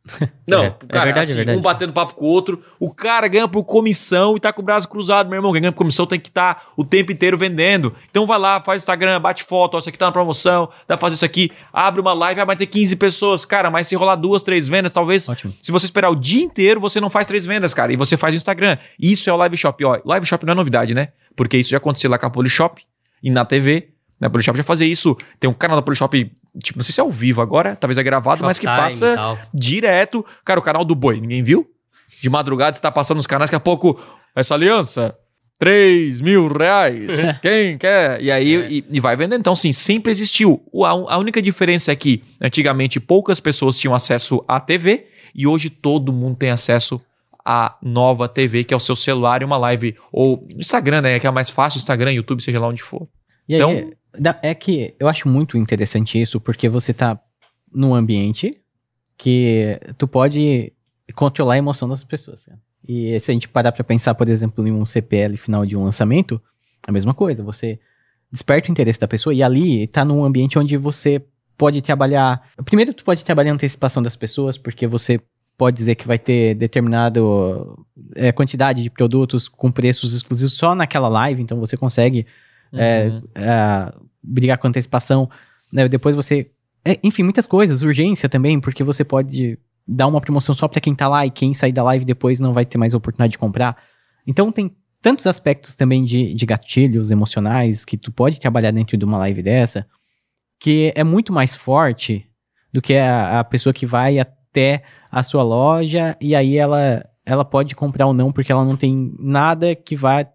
[0.46, 1.58] Não, É, o é cara, verdade, é assim, verdade.
[1.58, 4.64] um batendo papo com o outro, o cara ganha por comissão e tá com o
[4.64, 5.52] braço cruzado, meu irmão.
[5.52, 7.92] Quem ganha por comissão tem que estar o tempo inteiro vendendo.
[8.10, 10.98] Então vai lá, faz Instagram, bate foto, ó, isso aqui tá na promoção, dá pra
[10.98, 13.44] fazer isso aqui, abre uma live, ah, vai ter 15 pessoas.
[13.44, 15.28] Cara, mas se rolar duas, três vendas, talvez.
[15.28, 15.52] Ótimo.
[15.60, 18.34] Se você esperar o dia inteiro, você não faz três vendas, cara, e você faz
[18.34, 18.76] o Instagram.
[19.00, 20.00] Isso é o live shop, ó.
[20.04, 21.08] Live shop não é novidade, né?
[21.34, 22.82] Porque isso já aconteceu lá com a Polishop
[23.22, 23.88] e na TV.
[24.20, 25.16] Na Polishop já fazia isso.
[25.38, 28.02] Tem um canal da Polishop, tipo, não sei se é ao vivo agora, talvez é
[28.02, 29.14] gravado, mas que passa
[29.52, 30.24] direto.
[30.44, 31.66] Cara, o canal do Boi, ninguém viu?
[32.22, 34.00] De madrugada você tá passando nos canais, daqui a pouco,
[34.34, 35.14] essa aliança,
[35.58, 37.10] 3 mil reais,
[37.42, 38.20] quem quer?
[38.22, 38.70] E aí, É.
[38.70, 39.40] e, e vai vendendo.
[39.40, 40.62] Então, sim, sempre existiu.
[40.84, 45.68] A, a única diferença é que, antigamente, poucas pessoas tinham acesso à TV e hoje
[45.70, 47.00] todo mundo tem acesso
[47.44, 49.94] à nova TV, que é o seu celular e uma live.
[50.12, 51.20] Ou Instagram, né?
[51.20, 53.06] Que é a mais fácil, Instagram, YouTube, seja lá onde for.
[53.48, 53.96] E aí, Então- da-
[54.42, 57.18] é que eu acho muito interessante isso, porque você tá
[57.72, 58.58] num ambiente
[59.16, 60.72] que tu pode
[61.14, 62.44] controlar a emoção das pessoas.
[62.44, 62.58] cara.
[62.86, 65.84] E se a gente parar pra pensar, por exemplo, em um CPL final de um
[65.84, 66.40] lançamento,
[66.86, 67.42] a mesma coisa.
[67.42, 67.78] Você
[68.30, 71.22] desperta o interesse da pessoa e ali tá num ambiente onde você
[71.56, 72.48] pode trabalhar.
[72.64, 75.20] Primeiro, tu pode trabalhar a antecipação das pessoas, porque você
[75.56, 77.82] pode dizer que vai ter determinado
[78.14, 82.26] é, quantidade de produtos com preços exclusivos só naquela live, então você consegue
[82.72, 83.22] é, Uhum.
[83.34, 83.94] é,
[84.26, 85.30] brigar com antecipação,
[85.72, 85.88] né?
[85.88, 86.50] Depois você.
[86.84, 90.94] é, enfim, muitas coisas, urgência também, porque você pode dar uma promoção só pra quem
[90.94, 93.76] tá lá e quem sair da live depois não vai ter mais oportunidade de comprar.
[94.26, 99.04] Então tem tantos aspectos também de, de gatilhos emocionais que tu pode trabalhar dentro de
[99.04, 99.86] uma live dessa,
[100.58, 102.26] que é muito mais forte
[102.72, 107.44] do que a, a pessoa que vai até a sua loja e aí ela, ela
[107.44, 110.26] pode comprar ou não, porque ela não tem nada que vá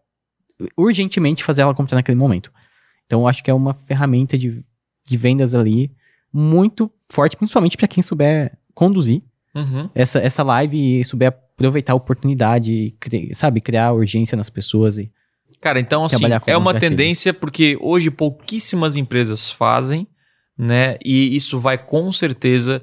[0.77, 2.51] urgentemente fazer ela comprar naquele momento.
[3.11, 4.61] Então acho que é uma ferramenta de,
[5.05, 5.91] de vendas ali
[6.31, 9.21] muito forte, principalmente para quem souber conduzir
[9.53, 9.89] Uhum.
[9.93, 14.97] essa, essa live e souber aproveitar a oportunidade, cri- sabe, criar urgência nas pessoas.
[14.97, 15.11] E
[15.59, 20.07] Cara, então assim, é uma tendência porque hoje pouquíssimas empresas fazem,
[20.57, 20.97] né?
[21.03, 22.81] E isso vai com certeza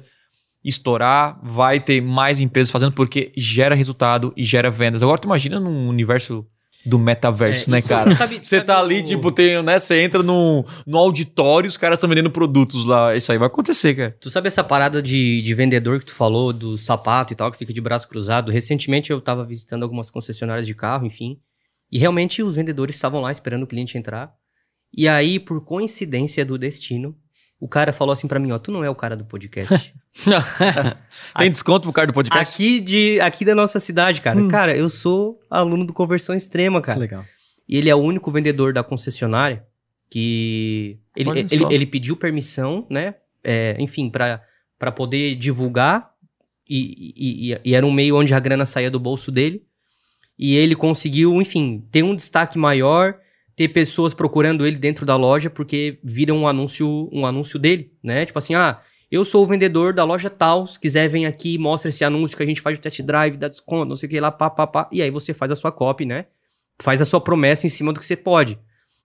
[0.63, 5.01] estourar, vai ter mais empresas fazendo porque gera resultado e gera vendas.
[5.01, 6.45] Agora tu imagina num universo
[6.85, 8.15] do metaverso, É, né, cara?
[8.15, 9.77] sabe- Você sabe tá ali, o- tipo, tem, né?
[9.77, 13.15] Você entra no, no auditório, os caras estão vendendo produtos lá.
[13.15, 14.17] Isso aí vai acontecer, cara.
[14.19, 17.57] Tu sabe essa parada de, de vendedor que tu falou, do sapato e tal, que
[17.57, 18.51] fica de braço cruzado?
[18.51, 21.37] Recentemente eu tava visitando algumas concessionárias de carro, enfim.
[21.91, 24.31] E realmente os vendedores estavam lá esperando o cliente entrar.
[24.95, 27.15] E aí, por coincidência do destino,
[27.59, 29.93] o cara falou assim pra mim, ó, tu não é o cara do podcast.
[31.37, 32.53] Tem desconto pro cara do podcast?
[32.53, 34.39] aqui, de, aqui da nossa cidade, cara.
[34.39, 34.47] Hum.
[34.47, 36.99] Cara, eu sou aluno do Conversão Extrema, cara.
[36.99, 37.25] Legal.
[37.67, 39.63] E ele é o único vendedor da concessionária
[40.09, 43.15] que ele, ele, ele pediu permissão, né?
[43.43, 46.09] É, enfim, para poder divulgar.
[46.67, 49.63] E, e, e- e era um meio onde a grana saía do bolso dele.
[50.37, 53.15] E ele conseguiu, enfim, ter um destaque maior,
[53.59, 58.25] ter pessoas procurando ele dentro da loja porque viram um anúncio, um anúncio dele, né?
[58.25, 58.79] Tipo assim, ah,
[59.11, 62.43] eu sou o vendedor da loja tal, se quiser vem aqui, mostra esse anúncio que
[62.43, 64.65] a gente faz o test drive, dá desconto, não sei o que lá, pá, pá,
[64.65, 64.87] pá.
[64.93, 66.27] E aí você faz a sua copy, né?
[66.81, 68.57] Faz a sua promessa em cima do que você pode.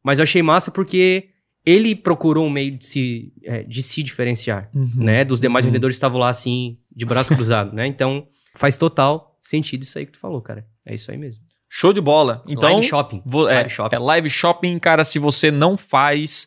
[0.04, 1.30] Mas eu achei massa porque
[1.66, 4.88] ele procurou um meio de se, é, de se diferenciar, Uhum.
[4.98, 5.24] né?
[5.24, 5.72] Dos demais Uhum.
[5.72, 7.88] vendedores que estavam lá, assim, de braço cruzado, né?
[7.88, 10.64] Então, faz total sentido isso aí que tu falou, cara.
[10.86, 11.42] É isso aí mesmo.
[11.76, 12.40] Show de bola.
[12.48, 13.20] Então, Live shopping.
[13.26, 13.96] é, Live shopping.
[13.96, 15.02] é live shopping, cara.
[15.02, 16.46] Se você não faz,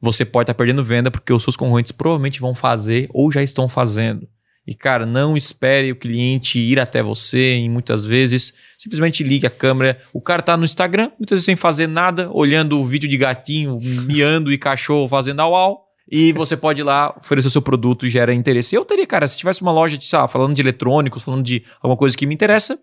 [0.00, 3.68] você pode estar perdendo venda porque os seus concorrentes provavelmente vão fazer ou já estão
[3.68, 4.26] fazendo.
[4.66, 9.50] E, cara, não espere o cliente ir até você e muitas vezes simplesmente ligue a
[9.50, 10.00] câmera.
[10.12, 13.78] O cara tá no Instagram, muitas vezes sem fazer nada, olhando o vídeo de gatinho,
[14.08, 15.84] miando e cachorro fazendo au au.
[16.10, 18.74] E você pode ir lá oferecer o seu produto e gera interesse.
[18.74, 21.64] Eu teria, cara, se tivesse uma loja de, sei lá, falando de eletrônicos, falando de
[21.80, 22.76] alguma coisa que me interessa,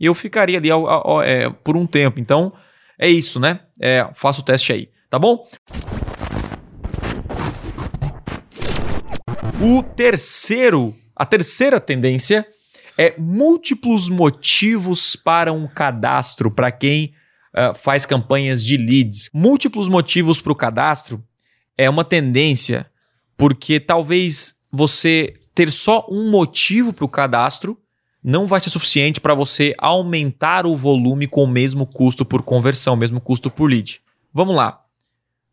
[0.00, 2.18] eu ficaria ali ao- ao- é, por um tempo.
[2.20, 2.52] Então,
[2.98, 3.60] é isso, né?
[3.80, 5.44] É, faça o teste aí, tá bom?
[9.60, 12.46] O terceiro, a terceira tendência
[12.98, 17.12] é múltiplos motivos para um cadastro para quem
[17.54, 19.30] ah, faz campanhas de leads.
[19.32, 21.22] Múltiplos motivos para o cadastro
[21.78, 22.86] é uma tendência
[23.36, 27.78] porque talvez você ter só um motivo para o cadastro
[28.24, 32.96] não vai ser suficiente para você aumentar o volume com o mesmo custo por conversão,
[32.96, 34.00] mesmo custo por lead.
[34.32, 34.80] Vamos lá.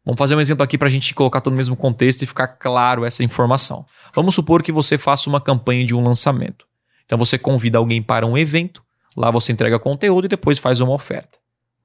[0.06, 2.48] Vamos fazer um exemplo aqui para a gente colocar tudo no mesmo contexto e ficar
[2.48, 3.86] claro essa informação.
[4.16, 6.66] Vamos supor que você faça uma campanha de um lançamento.
[7.06, 8.82] Então você convida alguém para um evento,
[9.18, 11.38] lá você entrega conteúdo e depois faz uma oferta.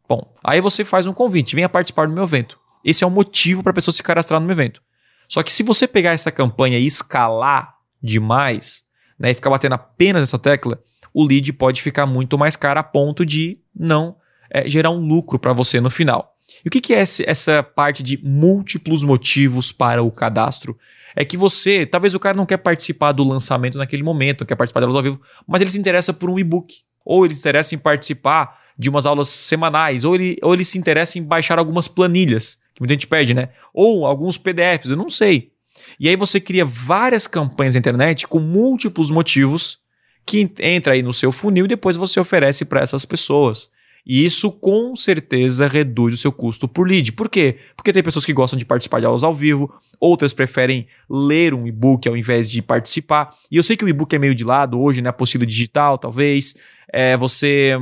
[0.08, 2.60] Bom, aí você faz um convite, venha participar do meu evento.
[2.84, 4.80] Esse é o motivo para a pessoa se cadastrar no meu evento.
[5.28, 8.85] Só que se você pegar essa campanha e escalar demais,
[9.18, 10.80] né, e ficar batendo apenas essa tecla,
[11.12, 14.16] o lead pode ficar muito mais caro a ponto de não
[14.50, 16.34] é, gerar um lucro para você no final.
[16.64, 20.78] E o que, que é esse- essa parte de múltiplos motivos para o cadastro?
[21.14, 24.54] É que você, talvez o cara não quer participar do lançamento naquele momento, não quer
[24.56, 26.74] participar delas ao vivo, mas ele se interessa por um e-book,
[27.04, 30.76] ou ele se interessa em participar de umas aulas semanais, ou ele, ou ele se
[30.78, 33.48] interessa em baixar algumas planilhas, que muita gente pede, né?
[33.72, 35.50] Ou alguns PDFs, eu não sei.
[35.98, 39.78] E aí você cria várias campanhas na internet com múltiplos motivos
[40.24, 43.70] que entra aí no seu funil e depois você oferece para essas pessoas.
[44.08, 47.10] E isso com certeza reduz o seu custo por lead.
[47.12, 47.58] Por quê?
[47.76, 51.66] Porque tem pessoas que gostam de participar de aulas ao vivo, outras preferem ler um
[51.66, 53.30] e-book ao invés de participar.
[53.50, 55.08] E eu sei que o e-book é meio de lado hoje, né?
[55.08, 56.54] Apostila digital, talvez.
[56.92, 57.72] É, você,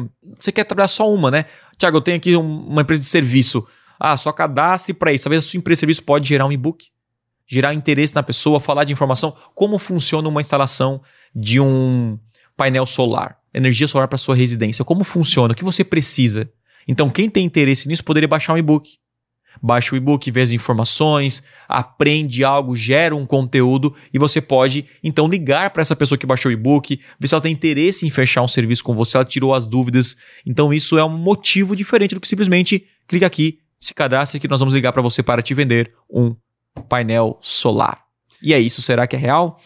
[0.41, 1.45] você quer trabalhar só uma, né?
[1.77, 3.67] Tiago, eu tenho aqui um- uma empresa de serviço.
[4.01, 5.25] Ah, só cadastre para isso.
[5.25, 6.87] Talvez a sua empresa de serviço pode gerar um e-book,
[7.47, 11.01] gerar interesse na pessoa, falar de informação, como funciona uma instalação
[11.35, 12.19] de um
[12.57, 16.51] painel solar, energia solar para sua residência, como funciona, o que você precisa.
[16.87, 18.99] Então, quem tem interesse nisso poderia baixar um e-book.
[19.63, 25.29] Baixa o e-book, vê as informações, aprende algo, gera um conteúdo e você pode então
[25.29, 28.43] ligar para essa pessoa que baixou o e-book, ver se ela tem interesse em fechar
[28.43, 30.17] um serviço com você, ela tirou as dúvidas.
[30.45, 34.61] Então, isso é um motivo diferente do que simplesmente clica aqui, se cadastre que nós
[34.61, 36.35] vamos ligar para você para te vender um
[36.83, 38.05] painel solar.
[38.43, 39.61] E é isso, será que é real?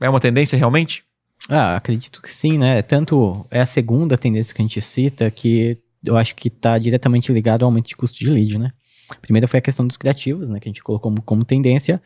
[0.00, 1.04] É uma tendência realmente?
[1.48, 2.82] Ah, acredito que sim, né?
[2.82, 7.32] Tanto é a segunda tendência que a gente cita que eu acho que está diretamente
[7.32, 8.72] ligado ao aumento de custo de lead, né?
[9.08, 10.60] A primeira foi a questão dos criativos, né?
[10.60, 12.00] Que a gente colocou como, como tendência.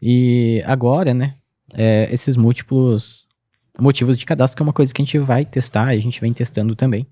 [0.00, 1.34] E agora, né?
[1.72, 3.26] é, esses múltiplos
[3.78, 6.20] motivos de cadastro, que é uma coisa que a gente vai testar, e a gente
[6.20, 7.06] vem testando também,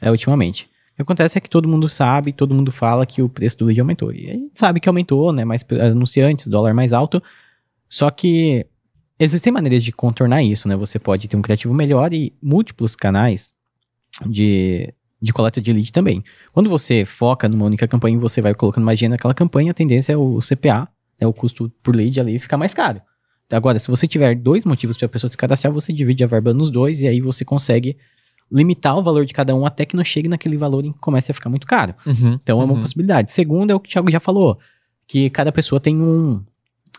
[0.00, 0.68] é, ultimamente.
[0.92, 3.64] O que acontece é que todo mundo sabe, todo mundo fala que o preço do
[3.64, 4.12] lead aumentou.
[4.12, 5.44] E a gente sabe que aumentou, né?
[5.44, 7.22] Mais anunciantes, dólar mais alto.
[7.88, 8.66] Só que
[9.18, 10.76] existem maneiras de contornar isso, né?
[10.76, 13.54] Você pode ter um criativo melhor e múltiplos canais
[14.26, 16.22] de, de coleta de lead também.
[16.52, 19.74] Quando você foca numa única campanha e você vai colocando mais dinheiro naquela campanha, a
[19.74, 20.88] tendência é o CPA,
[21.20, 23.00] né, o custo por lead ali, ficar mais caro.
[23.50, 26.54] Agora, se você tiver dois motivos para a pessoa se cadastrar, você divide a verba
[26.54, 27.96] nos dois e aí você consegue
[28.52, 31.34] limitar o valor de cada um até que não chegue naquele valor e comece a
[31.34, 31.94] ficar muito caro.
[32.06, 32.80] Uhum, Então é uma uhum.
[32.80, 33.32] possibilidade.
[33.32, 34.58] Segundo é o que o Thiago já falou,
[35.06, 36.42] que cada pessoa tem um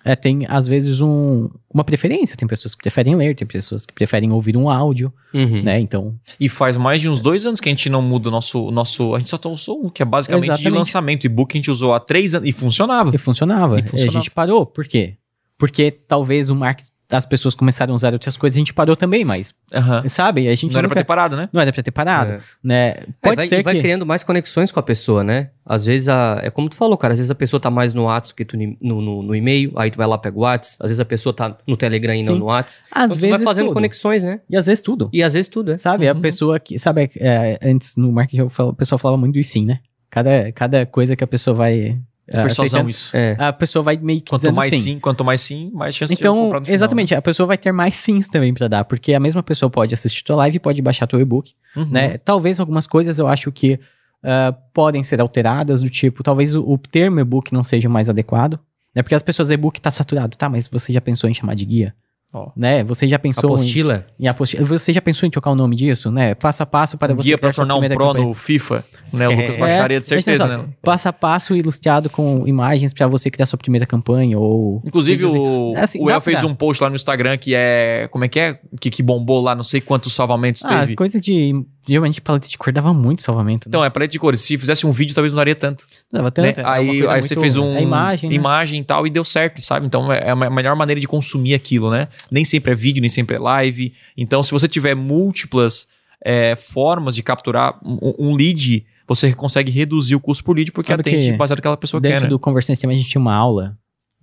[0.06, 2.36] é, tem às vezes um, uma preferência.
[2.36, 5.64] Tem pessoas que preferem ler, tem pessoas que preferem ouvir um áudio, Uhum.
[5.64, 5.80] né?
[5.80, 8.70] Então, E faz mais de uns dois anos que a gente não muda o nosso.
[8.70, 10.74] nosso a gente só usou um, que é basicamente de Exatamente.
[10.78, 11.26] lançamento.
[11.26, 13.16] E-book a gente usou há três anos e funcionava.
[13.16, 13.80] e funcionava.
[13.80, 14.18] E funcionava.
[14.18, 14.66] A gente parou.
[14.66, 15.16] Por quê?
[15.58, 19.24] Porque talvez o marketing as pessoas começaram a usar outras coisas, a gente parou também,
[19.24, 20.08] mas, Aham.
[20.10, 20.48] sabe?
[20.48, 21.48] A gente Não era pra nunca- ter parado, né?
[21.54, 22.40] não era pra ter parado, É.
[22.64, 22.88] né?
[22.90, 25.50] É, Pode vai, ser e vai que criando mais conexões com a pessoa, né?
[25.66, 27.14] Às vezes, a, é como tu falou, cara.
[27.14, 29.90] Às vezes a pessoa tá mais no WhatsApp que tu no, no, no e-mail, aí
[29.90, 30.78] tu vai lá, pega o WhatsApp.
[30.84, 32.84] Às vezes a pessoa tá no Telegram e não no WhatsApp.
[32.92, 33.74] às Então tu vezes vai fazendo tudo.
[33.76, 34.42] conexões, né?
[34.50, 35.10] E às vezes tudo.
[35.14, 35.78] E às vezes tudo, é.
[35.78, 36.08] Sabe?
[36.08, 36.20] A Uhum.
[36.22, 36.78] pessoa que.
[36.78, 39.80] Sabe, é, antes no marketing o pessoal falava muito do sim, né?
[40.10, 41.98] Cada, cada coisa que a pessoa vai.
[42.28, 43.16] É, Persuasão, aceitando, isso.
[43.16, 43.36] É.
[43.38, 44.80] A pessoa vai meio que Quanto dizendo mais sim.
[44.80, 45.00] sim.
[45.00, 47.72] quanto mais sim, mais chance de Então, comprar no final, exatamente, a pessoa vai ter
[47.72, 50.82] mais sims também pra dar, porque a mesma pessoa pode assistir tua live e pode
[50.82, 51.82] baixar teu e-book, né?
[51.82, 51.90] Uhum.
[51.92, 52.18] né?
[52.18, 53.80] Talvez algumas coisas eu acho que
[54.24, 58.58] ah, podem ser alteradas, do tipo, talvez o, o termo e-book não seja mais adequado,
[58.96, 59.04] né?
[59.04, 60.48] Porque as pessoas e-book tá saturado, tá?
[60.48, 61.94] Mas você já pensou em chamar de guia?
[62.34, 62.50] Ó.
[62.58, 62.84] Né?
[62.84, 64.06] Você já pensou em, Apostila.
[64.20, 64.66] em apostila?
[64.66, 66.34] Você já pensou em trocar o nome disso, né?
[66.34, 68.26] Passo a passo para Um você guia sua tornar um pro campanha.
[68.26, 69.28] no FIFA, né?
[69.30, 69.58] O Lucas É.
[69.60, 70.66] baixaria de certeza, né?
[70.82, 75.74] Passo a passo ilustrado com imagens pra você criar sua primeira campanha ou Inclusive, o,
[75.78, 78.08] Assim, o dá El fez pra- um post lá no Instagram que é.
[78.12, 78.60] Como é que é?
[78.82, 80.96] Que, que bombou lá, não sei quantos salvamentos Ah, teve.
[80.96, 81.64] coisa de.
[81.86, 83.68] Geralmente paleta de cor dava muito salvamento.
[83.68, 83.72] Né?
[83.72, 84.40] Então, é paleta de cores.
[84.40, 85.86] Se fizesse um vídeo, talvez não daria tanto.
[86.10, 86.32] dava né?
[86.32, 86.60] tanto.
[86.62, 87.76] é uma Aí, coisa aí você fez um.
[87.76, 88.30] a imagem.
[88.30, 88.36] né?
[88.38, 89.86] imagem e tal, e deu certo, sabe?
[89.86, 92.08] Então é a me- melhor maneira de consumir aquilo, né?
[92.32, 93.94] Nem sempre é vídeo, nem sempre é live.
[94.18, 95.88] Então, se você tiver múltiplas
[96.24, 100.92] é, formas de capturar um, um lead, você consegue reduzir o custo por lead, porque
[100.92, 102.30] Sabe atende que baseado no que aquela pessoa Dentro quer, né?
[102.30, 103.78] do Conversão Sistema a gente tinha uma aula,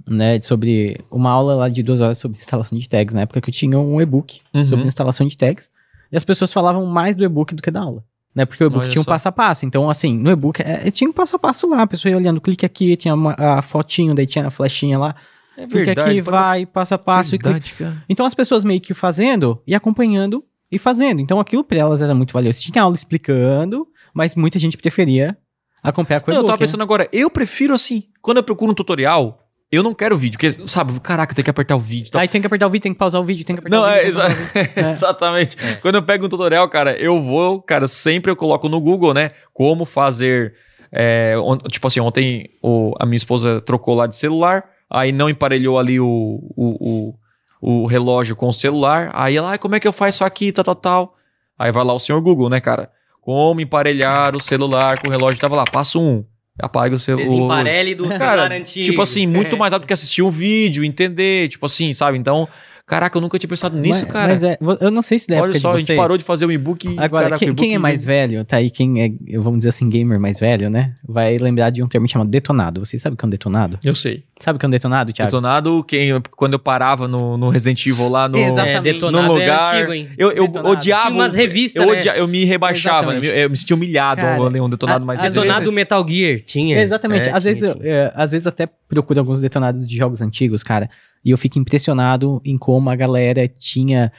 [0.09, 0.41] né?
[0.41, 0.99] Sobre.
[1.11, 3.15] Uma aula lá de duas horas sobre instalação de tags.
[3.15, 4.67] Na época que eu tinha um e-book Uhum.
[4.67, 5.71] sobre instalação de tags.
[6.11, 8.03] E as pessoas falavam mais do e-book do que da aula.
[8.35, 8.45] Né?
[8.45, 9.11] Porque o e-book tinha um só.
[9.11, 9.67] passo a passo.
[9.67, 11.83] Então, assim, no e-book é, tinha um passo a passo lá.
[11.83, 15.15] A pessoa ia olhando, clique aqui, tinha uma, a fotinho, daí tinha a flechinha lá.
[15.63, 18.03] É clique aqui, vai, passo a passo e verdade, cara.
[18.09, 21.21] Então as pessoas meio que fazendo e acompanhando e fazendo.
[21.21, 22.61] Então aquilo pra elas era muito valioso.
[22.61, 25.37] Tinha aula explicando, mas muita gente preferia
[25.83, 26.61] acompanhar com o Não, eu tava né?
[26.61, 29.39] pensando agora, eu prefiro assim, quando eu procuro um tutorial,
[29.73, 32.09] eu não quero vídeo, porque, sabe, caraca, tem que apertar o vídeo.
[32.09, 32.21] e tal.
[32.21, 33.85] Aí tem que apertar o vídeo, tem que pausar o vídeo, tem que apertar Não,
[33.85, 34.05] o vídeo.
[34.05, 34.29] é, exa-.
[34.77, 34.81] É.
[34.81, 35.57] exatamente.
[35.81, 39.31] Quando eu pego um tutorial, cara, eu vou, cara, sempre eu coloco no Google, né?
[39.55, 40.55] Como fazer.
[40.93, 45.29] é, on- tipo assim, ontem o- a minha esposa trocou lá de celular, aí não
[45.31, 46.07] emparelhou ali o,
[46.57, 47.15] o,
[47.63, 49.11] o, o relógio com o celular.
[49.15, 51.15] Aí ela, "Ai, como é que eu faço isso aqui, tal, tal, tal.
[51.59, 52.91] Aí vai lá o senhor Google, né, cara?
[53.21, 55.39] Como emparelhar o celular com o relógio?
[55.39, 56.25] Tava lá, passo um.
[56.59, 57.25] Apaga o celular.
[57.27, 58.85] Desemparelhe do celular Cara, antigo.
[58.85, 62.19] tipo assim, muito mais rápido que assistir um vídeo, entender, tipo assim, sabe?
[62.19, 62.49] Então,
[62.91, 64.29] caraca, eu nunca tinha pensado nisso, mas, cara.
[64.33, 65.99] Mas é, eu não sei se da Olha época só, de a gente vocês.
[65.99, 68.45] parou de fazer um e-book e Agora, caraca, quem, o e-book quem é mais velho,
[68.45, 70.95] tá aí, quem é, vamos dizer assim, gamer mais velho, né?
[71.09, 72.85] Vai lembrar de um termo chamado detonado.
[72.85, 73.79] Vocês sabem o que é um detonado?
[73.85, 74.25] Eu sei.
[74.41, 75.31] Sabe o que é um detonado, Thiago?
[75.31, 78.77] Detonado, quem, quando eu parava no, no Resident Evil lá no, Exatamente.
[78.89, 79.75] É, detonado no é lugar.
[79.77, 80.09] antigo, hein?
[80.19, 80.69] eu eu Detonado.
[80.71, 81.03] odiava.
[81.11, 81.99] Tinha umas revistas, eu, né?
[81.99, 83.19] odia- eu me rebaixava, né?
[83.19, 83.27] Exatamente.
[83.39, 85.35] eu, eu me sentia humilhado Cara, ao ler um detonado a- mais recente.
[85.37, 86.81] Detonado vezes- Metal Gear, tinha.
[86.83, 87.29] Exatamente.
[87.29, 87.89] É, às, tinha, vezes, eu- tinha.
[87.93, 90.89] é, às vezes até procuro alguns detonados de jogos antigos, cara,
[91.25, 94.13] e eu fico impressionado em como a galera tinha.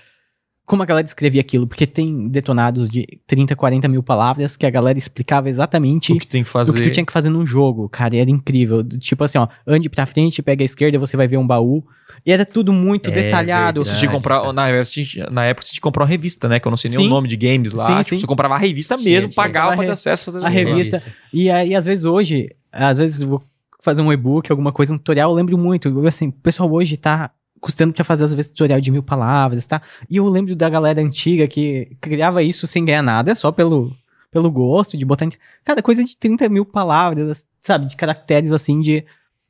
[0.64, 4.70] Como a galera escrevia aquilo, porque tem detonados de 30, 40 mil palavras que a
[4.70, 6.72] galera explicava exatamente O que tem que o fazer.
[6.72, 8.82] que tu tinha que fazer num jogo, cara, e era incrível.
[8.82, 11.84] Tipo assim, ó, ande pra frente, pega a esquerda, você vai ver um baú.
[12.26, 13.84] E era tudo muito É detalhado.
[13.84, 16.48] Você tinha comprar, na, época, você tinha- na época você tinha que comprar uma revista,
[16.48, 16.58] né?
[16.58, 17.06] Que eu não sei nem Sim.
[17.08, 17.88] o nome de games lá.
[17.88, 18.18] Sim, tipo, sim.
[18.20, 19.36] você comprava a revista mesmo, tinha.
[19.36, 21.04] pagava pra ter acesso a revista.
[21.34, 23.44] E aí, às vezes, hoje, às vezes vou
[23.82, 25.90] fazer um e-book, alguma coisa, um tutorial, eu lembro muito.
[25.90, 29.66] Eu, Assim, o pessoal hoje tá custando pra fazer, às vezes, tutorial de mil palavras,
[29.66, 29.82] tá?
[30.10, 33.94] E eu lembro da galera antiga que criava isso sem ganhar nada, só pelo,
[34.32, 35.28] pelo gosto de botar.
[35.66, 37.88] Cada coisa de 30 mil palavras, sabe?
[37.88, 39.04] De caracteres, assim, de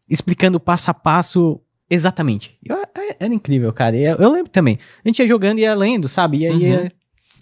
[0.09, 2.57] explicando passo a passo exatamente.
[2.65, 3.95] Eu- é- era incrível, cara.
[3.95, 4.77] Eu, eu lembro também.
[5.03, 6.39] A gente ia jogando e ia lendo, sabe?
[6.39, 6.75] E aí.
[6.75, 6.89] Uhum.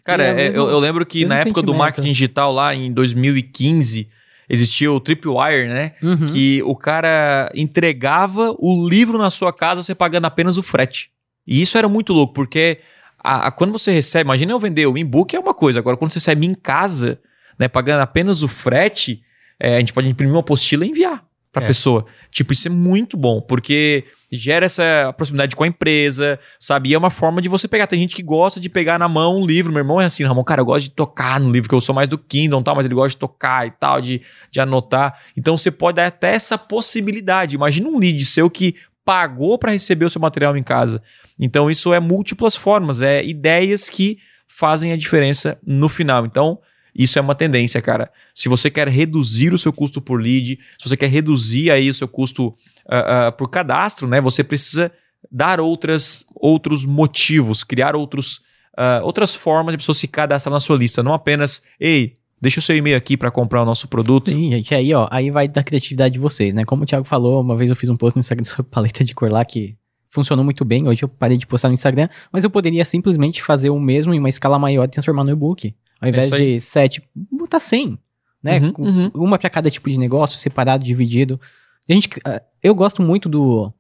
[0.04, 1.78] Cara, é é, mesmo- eu, eu lembro que na época do sentimento.
[1.78, 4.08] marketing digital, lá em 2015,
[4.50, 5.94] existia o Tripwire, né?
[6.02, 6.26] Uhum.
[6.28, 11.12] Que o cara entregava o livro na sua casa, você pagando apenas o frete.
[11.46, 12.80] E isso era muito louco, porque
[13.24, 16.12] a- a- quando você recebe, imagina eu vender o e-book é uma coisa, agora quando
[16.12, 17.20] você recebe em casa,
[17.58, 19.22] né, pagando apenas o frete,
[19.60, 21.24] é, a gente pode imprimir uma apostila e enviar.
[21.52, 21.68] pra É.
[21.68, 22.06] pessoa.
[22.30, 26.90] Tipo, isso é muito bom, porque gera essa proximidade com a empresa, sabe?
[26.90, 27.88] E é uma forma de você pegar.
[27.88, 29.72] Tem gente que gosta de pegar na mão um livro.
[29.72, 31.96] Meu irmão é assim, Ramon, cara, eu gosto de tocar no livro, que eu sou
[31.96, 35.20] mais do Kindle e tal, mas ele gosta de tocar e tal, de, de anotar.
[35.36, 37.56] Então você pode dar até essa possibilidade.
[37.56, 41.02] Imagina um lead seu que pagou para receber o seu material em casa.
[41.40, 46.26] Então isso é múltiplas formas, é ideias que fazem a diferença no final.
[46.26, 46.60] Então,
[46.96, 48.12] isso é uma tendência, cara.
[48.34, 51.94] Se você quer reduzir o seu custo por lead, se você quer reduzir aí o
[51.94, 52.56] seu custo
[52.88, 54.20] ah, ah, por cadastro, né?
[54.22, 54.92] Você precisa
[55.32, 58.42] dar outras, outros motivos, criar outros,
[58.76, 61.04] ah, outras formas de pessoa se cadastrar na sua lista.
[61.04, 64.30] Não apenas, ei, deixa o seu e-mail aqui para comprar o nosso produto.
[64.30, 66.66] Sim, gente, aí, ó, aí vai da criatividade de vocês, né?
[66.66, 69.14] Como o Thiago falou, uma vez eu fiz um post no Instagram sobre paleta de
[69.14, 69.76] cor lá que
[70.10, 70.88] funcionou muito bem.
[70.88, 74.20] Hoje eu parei de postar no Instagram, mas eu poderia simplesmente fazer o mesmo em
[74.20, 75.74] uma escala maior e transformar no e-book.
[76.02, 76.56] Ao invés isso aí.
[76.56, 77.98] de 7, botar 100,
[78.42, 78.60] né?
[78.60, 79.12] Uhum, uhum.
[79.14, 81.40] Uma para cada tipo de negócio, separado, dividido.
[81.88, 83.72] A gente, ah, eu gosto muito do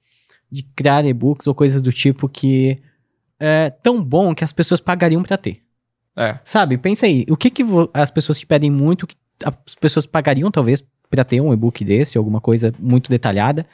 [0.51, 2.77] de criar e-books ou coisas do tipo que
[3.39, 5.61] é tão bom que as pessoas pagariam pra ter.
[6.15, 6.37] É.
[6.43, 6.77] Sabe?
[6.77, 7.63] Pensa aí, o que que
[7.93, 9.15] as pessoas te pedem muito, que
[9.45, 13.65] as pessoas pagariam talvez pra ter um e-book desse, alguma coisa muito detalhada,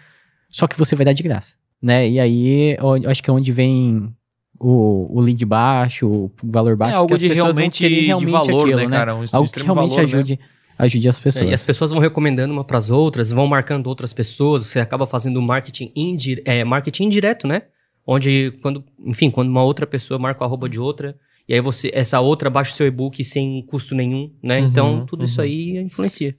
[0.49, 2.09] só que você vai dar de graça, né?
[2.09, 4.13] E aí, acho que é onde vem
[4.59, 8.05] o, o lead baixo, o valor baixo, é algo que as de realmente, querer de
[8.07, 9.15] realmente valor, aquilo, né, cara?
[9.15, 10.03] Um Algo que realmente valor, né?
[10.03, 10.39] ajude,
[10.77, 11.47] ajude as pessoas.
[11.47, 14.79] É, e as pessoas vão recomendando uma para as outras, vão marcando outras pessoas, você
[14.79, 17.63] acaba fazendo marketing, indi é, marketing indireto, né?
[18.07, 21.91] Onde, quando, enfim, quando uma outra pessoa marca o arroba de outra, e aí você,
[21.93, 24.59] essa outra baixa o seu e-book sem custo nenhum, né?
[24.59, 25.45] Uhum, então, tudo isso uhum.
[25.45, 26.35] aí influencia.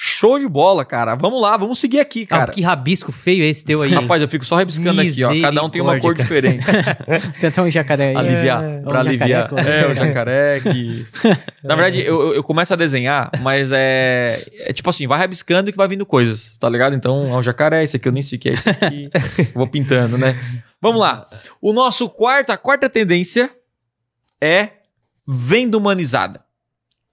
[0.00, 1.16] Show de bola, cara.
[1.16, 2.52] Vamos lá, vamos seguir aqui, Ah, cara.
[2.52, 3.92] que rabisco feio é esse teu aí.
[3.92, 5.40] Rapaz, eu fico só rebiscando aqui, ó.
[5.40, 6.64] Cada um tem uma cor diferente.
[7.44, 8.16] Até um jacaré aí.
[8.16, 9.50] aliviar, É, pra um aliviar.
[9.50, 11.06] jacaré, é, o jacaré que...
[11.64, 15.76] Na verdade, eu, eu- começo a desenhar, mas é, é tipo assim, vai rabiscando que
[15.76, 16.94] vai vindo coisas, tá ligado?
[16.94, 19.10] Então, é o jacaré, esse aqui eu nem sei o que é esse aqui.
[19.52, 20.38] Vou pintando, né?
[20.80, 21.26] Vamos lá.
[21.60, 23.50] O nosso quarto, a quarta tendência
[24.40, 24.68] é
[25.26, 26.40] venda humanizada.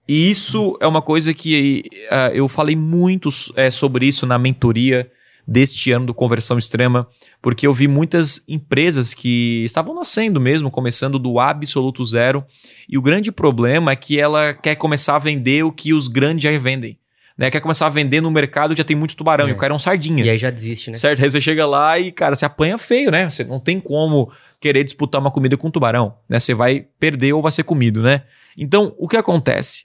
[0.08, 5.10] E isso é uma coisa que ah, eu falei muito é, sobre isso na mentoria
[5.48, 7.06] deste ano do Conversão Extrema,
[7.40, 12.44] porque eu vi muitas empresas que estavam nascendo mesmo, começando do absoluto zero,
[12.88, 16.42] e o grande problema é que ela quer começar a vender o que os grandes
[16.42, 16.98] já vendem.
[17.38, 17.48] Né?
[17.50, 19.50] Quer começar a vender no mercado já tem muito tubarão, É.
[19.50, 20.24] e o cara é um sardinha.
[20.24, 20.96] E aí já desiste, né?
[20.96, 21.22] Certo?
[21.22, 23.30] Aí você chega lá e, cara, você apanha feio, né?
[23.30, 26.40] Você não tem como querer disputar uma comida com um tubarão, né?
[26.40, 28.22] Você vai perder ou vai ser comido, né?
[28.58, 29.84] Então, o que acontece?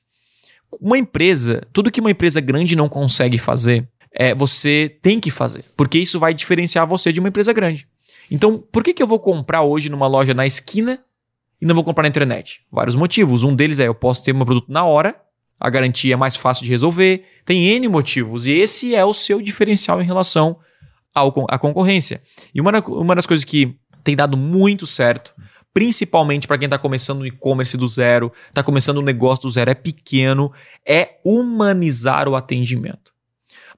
[0.80, 5.66] Uma empresa, tudo que uma empresa grande não consegue fazer, é você tem que fazer,
[5.76, 7.88] porque isso vai diferenciar você de uma empresa grande.
[8.30, 11.00] Então, por que, que eu vou comprar hoje numa loja na esquina
[11.62, 12.62] e não vou comprar na internet?
[12.72, 13.44] Vários motivos.
[13.44, 15.16] Um deles é eu posso ter meu produto na hora,
[15.60, 19.42] a garantia é mais fácil de resolver, tem N motivos, e esse é o seu
[19.42, 20.58] diferencial em relação
[21.14, 22.22] ao à concorrência.
[22.54, 25.34] E uma, uma das coisas que tem dado muito certo,
[25.74, 29.72] principalmente para quem está começando o e-commerce do zero, está começando um negócio do zero,
[29.72, 30.52] é pequeno,
[30.86, 33.12] é humanizar o atendimento.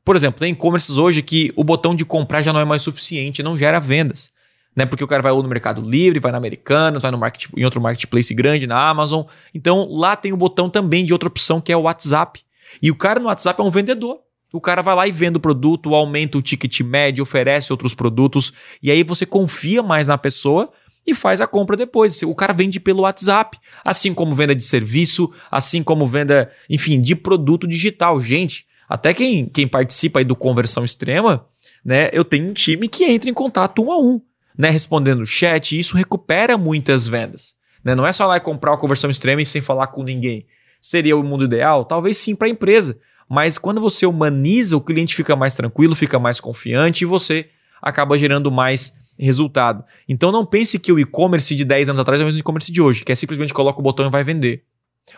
[0.04, 3.42] Por exemplo, tem e-commerces hoje que o botão de comprar já não é mais suficiente,
[3.42, 4.32] não gera vendas.
[4.76, 4.86] Né?
[4.86, 7.64] Porque o cara vai ou no Mercado Livre, vai na Americanas, vai no market, em
[7.64, 9.24] outro marketplace grande, na Amazon.
[9.54, 12.42] Então lá tem o botão também de outra opção que é o WhatsApp.
[12.82, 14.20] E o cara no WhatsApp é um vendedor.
[14.52, 18.54] O cara vai lá e vende o produto, aumenta o ticket médio, oferece outros produtos,
[18.84, 20.72] e aí você confia mais na pessoa
[21.06, 22.22] e faz a compra depois.
[22.24, 27.16] O cara vende pelo WhatsApp, assim como venda de serviço, assim como venda, enfim, de
[27.16, 28.20] produto digital.
[28.20, 31.46] Gente, até quem, quem participa aí do Conversão Extrema,
[31.84, 34.22] né, eu tenho um time que entra em contato um a um,
[34.58, 37.56] né, respondendo chat, e isso recupera muitas vendas.
[37.84, 37.96] Né?
[37.96, 40.46] Não é só lá comprar a Conversão Extrema e sem falar com ninguém.
[40.80, 41.86] Seria o mundo ideal?
[41.86, 42.98] Talvez sim para a empresa.
[43.30, 47.48] Mas quando você humaniza, o cliente fica mais tranquilo, fica mais confiante e você
[47.82, 49.84] acaba gerando mais resultado.
[50.08, 52.82] Então não pense que o e-commerce de 10 anos atrás é o mesmo e-commerce de
[52.82, 54.64] hoje, que é simplesmente coloca o botão e vai vender.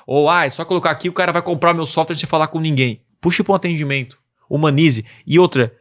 [0.05, 2.60] Ou, ah, é só colocar aqui o cara vai comprar meu software sem falar com
[2.60, 3.01] ninguém.
[3.21, 4.17] Puxe para um atendimento.
[4.49, 5.05] Humanize.
[5.25, 5.73] E outra,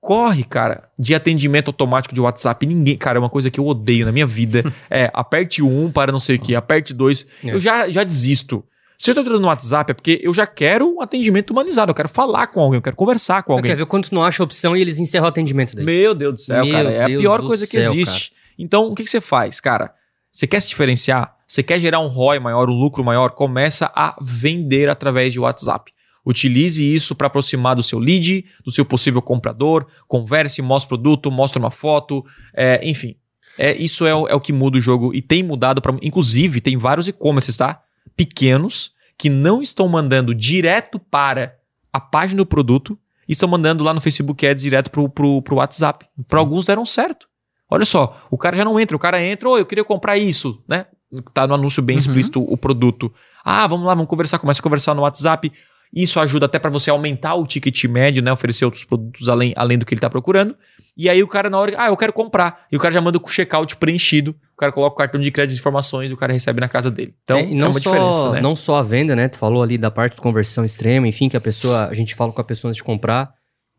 [0.00, 2.66] corre, cara, de atendimento automático de WhatsApp.
[2.66, 4.62] Ninguém, cara, é uma coisa que eu odeio na minha vida.
[4.90, 7.26] é, aperte um para não sei o que, aperte dois.
[7.42, 7.54] É.
[7.54, 8.64] Eu já, já desisto.
[8.96, 11.94] Se eu tô entrando no WhatsApp é porque eu já quero um atendimento humanizado, eu
[11.94, 13.70] quero falar com alguém, eu quero conversar com alguém.
[13.72, 15.84] Quer ver quando tu não acha a opção e eles encerram o atendimento daí.
[15.84, 16.90] Meu Deus do céu, Meu cara.
[16.90, 18.32] É a pior coisa que céu, existe.
[18.58, 19.92] Então, o que, que você faz, cara?
[20.30, 21.34] Você quer se diferenciar?
[21.46, 23.30] Você quer gerar um ROI maior, um lucro maior?
[23.30, 25.92] Começa a vender através de WhatsApp.
[26.24, 29.86] Utilize isso para aproximar do seu lead, do seu possível comprador.
[30.08, 32.24] Converse, mostre produto, mostre uma foto,
[32.54, 33.16] é, enfim.
[33.58, 35.94] É, isso é, o- é o que muda o jogo e tem mudado para.
[36.02, 37.82] Inclusive, tem vários e-commerces, tá?
[38.16, 41.56] Pequenos que não estão mandando direto para
[41.92, 42.98] a página do produto,
[43.28, 46.04] e estão mandando lá no Facebook Ads direto pro, pro, pro WhatsApp.
[46.28, 47.26] Para alguns deram certo.
[47.70, 50.62] Olha só, o cara já não entra, o cara entra, ô, eu queria comprar isso,
[50.68, 50.86] né?
[51.32, 52.00] Tá no anúncio bem Uhum.
[52.00, 53.12] explícito o produto.
[53.44, 55.50] Ah, vamos lá, vamos conversar, começa a conversar no WhatsApp.
[55.94, 58.32] Isso ajuda até para você aumentar o ticket médio, né?
[58.32, 60.54] Oferecer outros produtos além, além do que ele tá procurando.
[60.96, 62.66] E aí o cara, na hora, ah, eu quero comprar.
[62.70, 64.34] E o cara já manda com o checkout preenchido.
[64.54, 66.90] O cara coloca o cartão de crédito de informações e o cara recebe na casa
[66.90, 67.14] dele.
[67.24, 68.40] Então, É, é, não uma só, diferença, né?
[68.40, 69.28] Não só a venda, né?
[69.28, 72.32] Tu falou ali da parte de conversão extrema, enfim, que a pessoa, a gente fala
[72.32, 73.34] com a pessoa antes de comprar,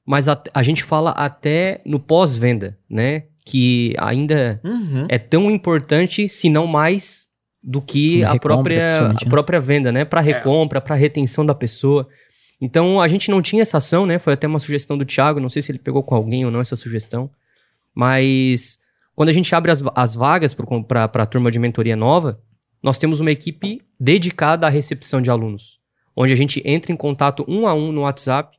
[0.06, 3.24] mas a, a gente fala até no pós-venda, né?
[3.46, 5.06] Que ainda Uhum.
[5.08, 7.26] é tão importante, se não mais,
[7.64, 9.16] do que a recompra, própria, a né?
[9.30, 10.04] própria venda, né?
[10.06, 12.08] Para recompra, para retenção da pessoa.
[12.62, 14.20] Então a gente não tinha essa ação, né?
[14.20, 16.60] Foi até uma sugestão do Thiago, não sei se ele pegou com alguém ou não
[16.60, 17.30] essa sugestão,
[17.94, 18.78] mas
[19.16, 22.40] quando a gente abre as, as vagas para a turma de mentoria nova,
[22.84, 25.80] nós temos uma equipe dedicada à recepção de alunos,
[26.16, 28.56] onde a gente entra em contato um a um no WhatsApp,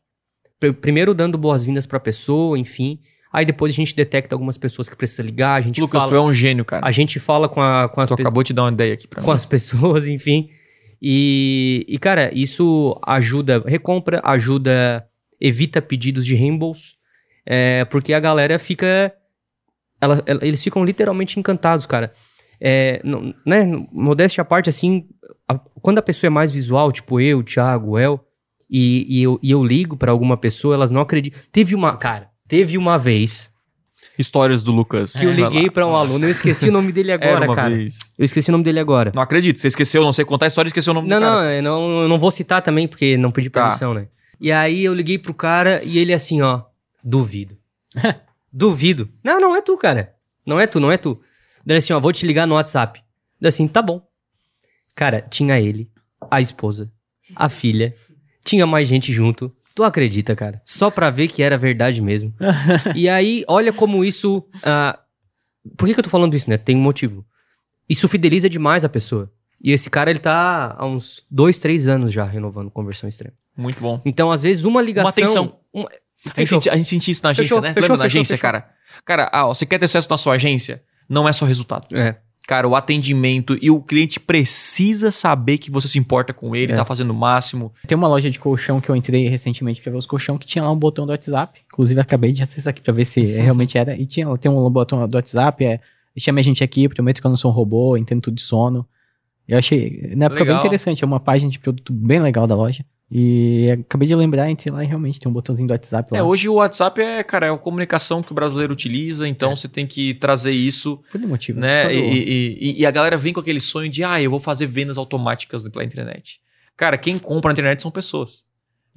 [0.59, 2.99] pr- primeiro dando boas-vindas para a pessoa, enfim.
[3.33, 6.17] Aí depois a gente detecta algumas pessoas que precisa ligar, a gente Lucas, fala, tu
[6.17, 6.87] é um gênio, cara.
[6.87, 9.21] a gente fala com, a, com as Tu acabou de dar uma ideia aqui pra
[9.21, 9.35] com mim.
[9.35, 10.49] as pessoas, enfim.
[11.03, 15.07] E, e, cara, isso ajuda, recompra, ajuda,
[15.41, 16.95] evita pedidos de reembolso,
[17.45, 19.13] é, porque a galera fica,
[20.01, 22.13] ela- ela- eles ficam literalmente encantados, cara.
[22.61, 25.05] É, não- né, modéstia à parte, assim,
[25.49, 28.21] a- quando a pessoa é mais visual, tipo eu, o Thiago, o El,
[28.71, 31.39] e, e eu, e eu ligo pra alguma pessoa, elas não acreditam.
[31.53, 33.51] Teve uma, cara, teve uma vez
[34.19, 35.13] Histórias do Lucas.
[35.13, 37.69] que eu liguei pra um aluno, eu esqueci o nome dele Era agora, uma cara.
[37.75, 37.99] vez.
[38.19, 39.13] Eu esqueci o nome dele agora.
[39.15, 41.27] Não acredito, você esqueceu, não sei contar a história e esqueceu o nome Não, do
[41.27, 41.55] não, cara.
[41.57, 43.65] eu não, eu não vou citar também, porque não pedi Tá.
[43.65, 44.09] permissão, né?
[44.41, 46.63] E aí eu liguei pro cara e ele assim, ó,
[47.05, 47.57] duvido.
[48.57, 49.09] duvido.
[49.23, 50.15] Não, não é tu, cara.
[50.45, 51.21] Não é tu, não é tu.
[51.65, 53.03] Daí assim, ó, vou te ligar no WhatsApp.
[53.41, 54.01] Daí assim, tá bom.
[54.95, 55.91] Cara, tinha ele,
[56.31, 56.91] a esposa,
[57.35, 57.95] a filha,
[58.45, 59.55] tinha mais gente junto.
[59.75, 60.63] Tu acredita, cara?
[60.65, 62.33] Só pra ver que era verdade mesmo.
[62.97, 64.43] e aí, olha como isso.
[64.65, 64.99] ah,
[65.77, 66.57] por que, que eu tô falando isso, né?
[66.57, 67.27] Tem um motivo.
[67.89, 69.31] Isso fideliza demais a pessoa.
[69.63, 73.35] E esse cara, ele tá há uns dois, três anos já renovando conversão extrema.
[73.57, 74.01] Muito bom.
[74.05, 75.11] Então, às vezes, uma ligação.
[75.11, 75.59] atenção.
[75.73, 75.91] uma-
[76.35, 77.69] A gente, senti, a gente sentia isso na agência, Fechou, né?
[77.69, 78.43] fechou, Lembra na fechou, agência, fechou.
[78.43, 78.69] cara?
[79.05, 80.83] Cara, ah, ó, você quer ter sucesso na sua agência?
[81.09, 81.87] Não é só resultado.
[81.97, 82.17] É.
[82.49, 86.77] Cara, o atendimento e o cliente precisa saber que você se importa com ele, É.
[86.77, 87.73] tá fazendo o máximo.
[87.87, 90.63] Tem uma loja de colchão que eu entrei recentemente pra ver os colchão que tinha
[90.65, 91.61] lá um botão do WhatsApp.
[91.73, 93.97] Inclusive, acabei de acessar aqui pra ver se realmente era.
[93.97, 95.81] E tinha, tem um botão do WhatsApp, é.
[96.19, 98.87] Chame a gente aqui, prometo que eu não sou um robô, entendo tudo de sono.
[99.47, 100.57] Eu achei, na época, Legal.
[100.57, 101.05] bem interessante.
[101.05, 102.85] É uma página de produto bem legal da loja.
[103.11, 106.19] E acabei de lembrar, entrei lá e realmente tem um botãozinho do WhatsApp lá.
[106.19, 109.69] É, hoje o WhatsApp é, cara, é a comunicação que o brasileiro utiliza, então você
[109.69, 111.61] tem que trazer isso, Por nenhum motivo.
[111.61, 111.95] né?
[111.95, 114.67] E, e- e- e a galera vem com aquele sonho de, ah, eu vou fazer
[114.67, 116.41] vendas automáticas pela internet.
[116.77, 118.45] Cara, quem compra na internet são pessoas.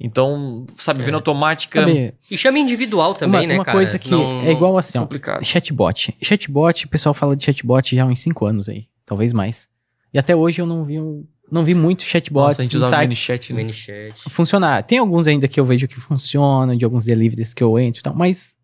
[0.02, 3.76] Então, sabe, venda automática Sabe, E chama individual também, uma, né, uma cara?
[3.78, 5.04] coisa que Não- é igual assim, é ó.
[5.04, 5.44] complicado.
[5.44, 6.16] Chatbot.
[6.22, 8.86] Chatbot, o pessoal fala de chatbot já há uns 5 anos aí.
[9.04, 9.68] Talvez mais.
[10.12, 12.90] E até hoje eu não vi, um- não vi muito chatbots Nossa, a gente usava
[13.02, 13.62] sites ManyChat, né?
[13.62, 14.30] ManyChat.
[14.30, 14.82] funcionar.
[14.84, 18.02] Tem alguns ainda que eu vejo que funcionam, de alguns deliveries que eu entro e
[18.02, 18.56] tal, mas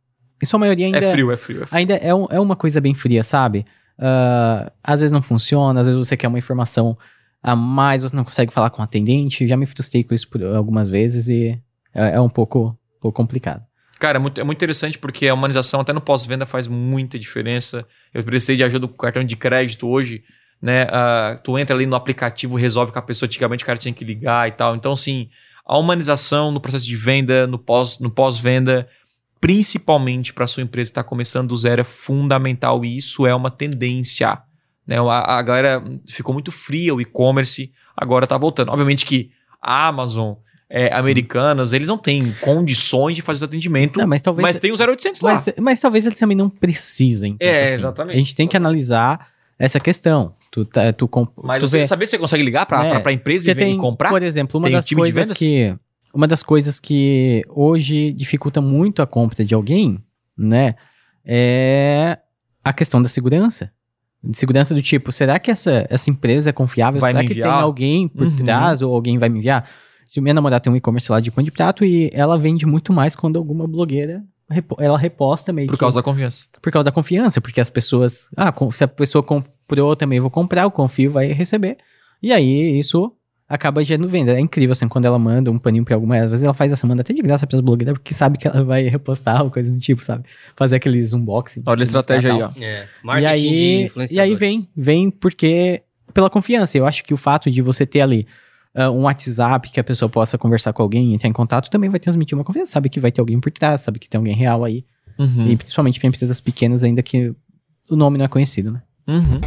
[0.43, 1.69] em sua maioria ainda É frio, é frio, é frio.
[1.79, 3.65] ainda é, um- é uma coisa bem fria, sabe?
[3.99, 6.97] Ah, às vezes não funciona, às vezes você quer uma informação
[7.43, 9.47] a mais, você não consegue falar com o atendente.
[9.47, 11.59] Já me frustrei com isso por algumas vezes e
[11.95, 13.65] é, é um pouco, um pouco complicado.
[13.99, 17.87] Cara, é muito, é muito interessante porque a humanização até no pós-venda faz muita diferença.
[18.13, 20.23] Eu precisei de ajuda com o cartão de crédito hoje,
[20.61, 20.87] né?
[20.91, 24.05] Ah, tu entra ali no aplicativo, resolve com a pessoa, antigamente o cara tinha que
[24.05, 24.75] ligar e tal.
[24.77, 25.29] Então, assim,
[25.65, 28.89] a humanização no processo de venda, no pós- no pós-venda,
[29.41, 33.51] principalmente para sua empresa que está começando do zero, é fundamental e isso é uma
[33.51, 34.39] tendência.
[34.87, 34.97] Né?
[34.99, 38.71] A, a galera ficou muito fria, o e-commerce agora tá voltando.
[38.71, 39.31] Obviamente que
[39.61, 40.35] a Amazon,
[40.71, 44.77] é, americanas, eles não têm condições de fazer atendimento, Não, mas talvez mas tem o
[44.77, 45.35] 0800 lá.
[45.35, 47.37] Mas, mas talvez eles também não precisem.
[47.41, 47.73] É, assim.
[47.75, 48.15] exatamente.
[48.15, 49.29] A gente tem que analisar
[49.59, 50.35] essa questão.
[50.57, 52.91] Tu, tá- tu, comp- Mas tu você vê- saber se você consegue ligar pra, É,
[52.93, 54.09] pra, pra empresa e, ver- e tem, comprar?
[54.09, 55.77] por exemplo, uma Tem das coisas que
[56.15, 60.03] uma das coisas que hoje dificulta muito a compra de alguém,
[60.35, 60.75] né,
[61.23, 62.19] é
[62.65, 63.71] a questão da segurança.
[64.25, 67.03] De segurança do tipo, será que essa, essa empresa é confiável?
[67.03, 68.37] Vai será que tem alguém por Uhum.
[68.37, 69.69] trás ou alguém vai me enviar?
[70.07, 72.95] Se minha namorada tem um e-commerce lá de pão de prato e ela vende muito
[72.95, 74.25] mais quando alguma blogueira
[74.79, 76.47] ela reposta meio Por que- causa da confiança.
[76.63, 80.31] por causa da confiança, porque as pessoas, ah, se a pessoa comprou, eu também vou
[80.31, 81.77] comprar, eu confio, vai receber.
[82.23, 83.13] E aí isso
[83.49, 84.33] acaba gerando venda.
[84.33, 86.87] É incrível assim quando ela manda um paninho pra alguma, às vezes ela faz essa
[86.87, 89.79] manda até de graça pras blogueiras, porque sabe que ela vai repostar ou coisa do
[89.79, 90.25] tipo, sabe?
[90.57, 91.63] Fazer aqueles unboxing.
[91.67, 92.51] Olha a estratégia aí, ó.
[92.57, 95.83] É, E marketing de aí, e aí vem, vem porque
[96.15, 96.79] pela confiança.
[96.79, 98.27] Eu acho que o fato de você ter ali
[98.77, 101.99] ah, um WhatsApp que a pessoa possa conversar com alguém, entrar em contato, também vai
[101.99, 102.73] transmitir uma confiança.
[102.73, 104.85] Sabe que vai ter alguém por trás, sabe que tem alguém real aí.
[105.19, 105.51] Uhum.
[105.51, 107.35] E principalmente para empresas pequenas, ainda que
[107.89, 108.83] o nome não é conhecido, né?
[109.09, 109.41] Uhum.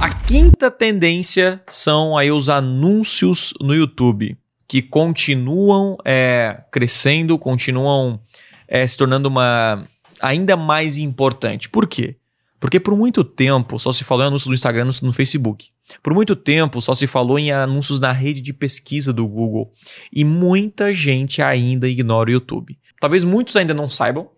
[0.00, 8.18] A quinta tendência são aí os anúncios no YouTube, que continuam é, crescendo, continuam
[8.66, 9.86] é, se tornando uma
[10.20, 11.68] ainda mais importante.
[11.68, 12.16] Por quê?
[12.62, 15.70] Porque por muito tempo só se falou em anúncios do Instagram no, Facebook.
[16.00, 19.72] Por muito tempo só se falou em anúncios na rede de pesquisa do Google.
[20.12, 22.78] E muita gente ainda ignora o YouTube.
[23.00, 24.30] Talvez muitos ainda não saibam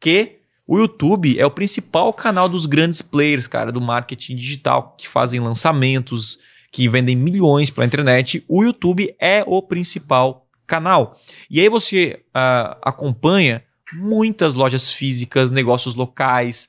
[0.00, 5.06] que o YouTube é o principal canal dos grandes players, cara, do marketing digital, que
[5.06, 6.40] fazem lançamentos,
[6.72, 8.44] que vendem milhões pela internet.
[8.48, 11.16] O YouTube é o principal canal.
[11.48, 16.68] E aí você ah, acompanha muitas lojas físicas, negócios locais,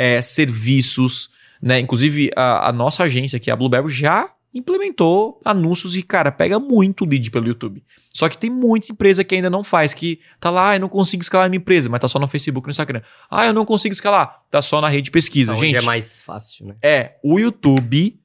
[0.00, 1.28] é, serviços,
[1.60, 1.78] né?
[1.78, 7.04] Inclusive a, a nossa agência aqui, a Blueberry, já implementou anúncios e, cara, pega muito
[7.04, 7.84] lead pelo YouTube.
[8.12, 10.88] Só que tem muita empresa que ainda não faz, que tá lá, ah, eu não
[10.88, 13.02] consigo escalar minha empresa, mas tá só no Facebook e no Instagram.
[13.30, 15.52] Ah, eu não consigo escalar, tá só na rede de pesquisa.
[15.52, 16.76] Onde Gente, é mais fácil, né?
[16.82, 18.18] é, o YouTube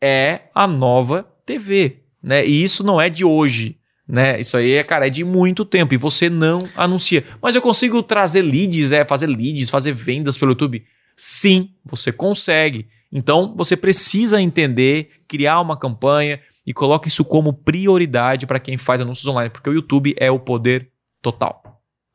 [0.00, 2.46] é a nova TV, né?
[2.46, 4.38] E isso não é de hoje, né?
[4.38, 7.24] Isso aí é, cara, é de muito tempo e você não anuncia.
[7.40, 10.84] Mas eu consigo trazer leads, é, fazer leads, fazer vendas pelo YouTube?
[11.18, 12.86] Sim, você consegue.
[13.12, 19.00] Então, você precisa entender, criar uma campanha e coloca isso como prioridade para quem faz
[19.00, 20.90] anúncios online, porque o YouTube é o poder
[21.20, 21.62] total.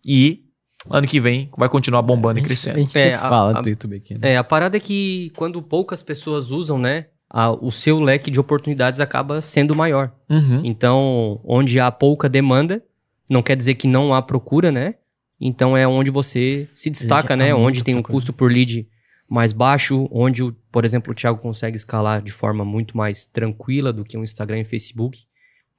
[0.06, 0.44] E
[0.90, 2.78] ano que vem vai continuar bombando e A crescendo.
[2.78, 4.34] gente É, sempre a- fala a- do YouTube aqui, né?
[4.34, 7.08] É, a parada é que quando poucas pessoas usam, né?
[7.36, 10.12] a- o seu leque de oportunidades acaba sendo maior.
[10.30, 10.62] Uhum.
[10.64, 12.84] Então, onde há pouca demanda,
[13.28, 14.94] não quer dizer que não há procura, né?
[15.42, 17.52] Então é onde você se destaca, né?
[17.56, 18.14] Onde tem um procura.
[18.14, 18.88] custo por lead
[19.34, 23.92] mais baixo, onde, o- por exemplo, o Thiago consegue escalar de forma muito mais tranquila
[23.92, 25.22] do que um Instagram e Facebook,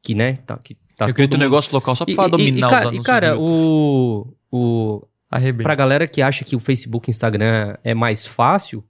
[0.02, 0.34] que, né?
[0.44, 2.66] Tá, que tá eu queria ter todo um negócio local só E- pra e- dominar
[2.66, 3.06] e, cara, os e, anúncios.
[3.06, 3.52] cara, do YouTube.
[3.52, 5.64] o, o Arrebenta.
[5.64, 8.84] Pra galera que acha que o Facebook e o Instagram é mais fácil,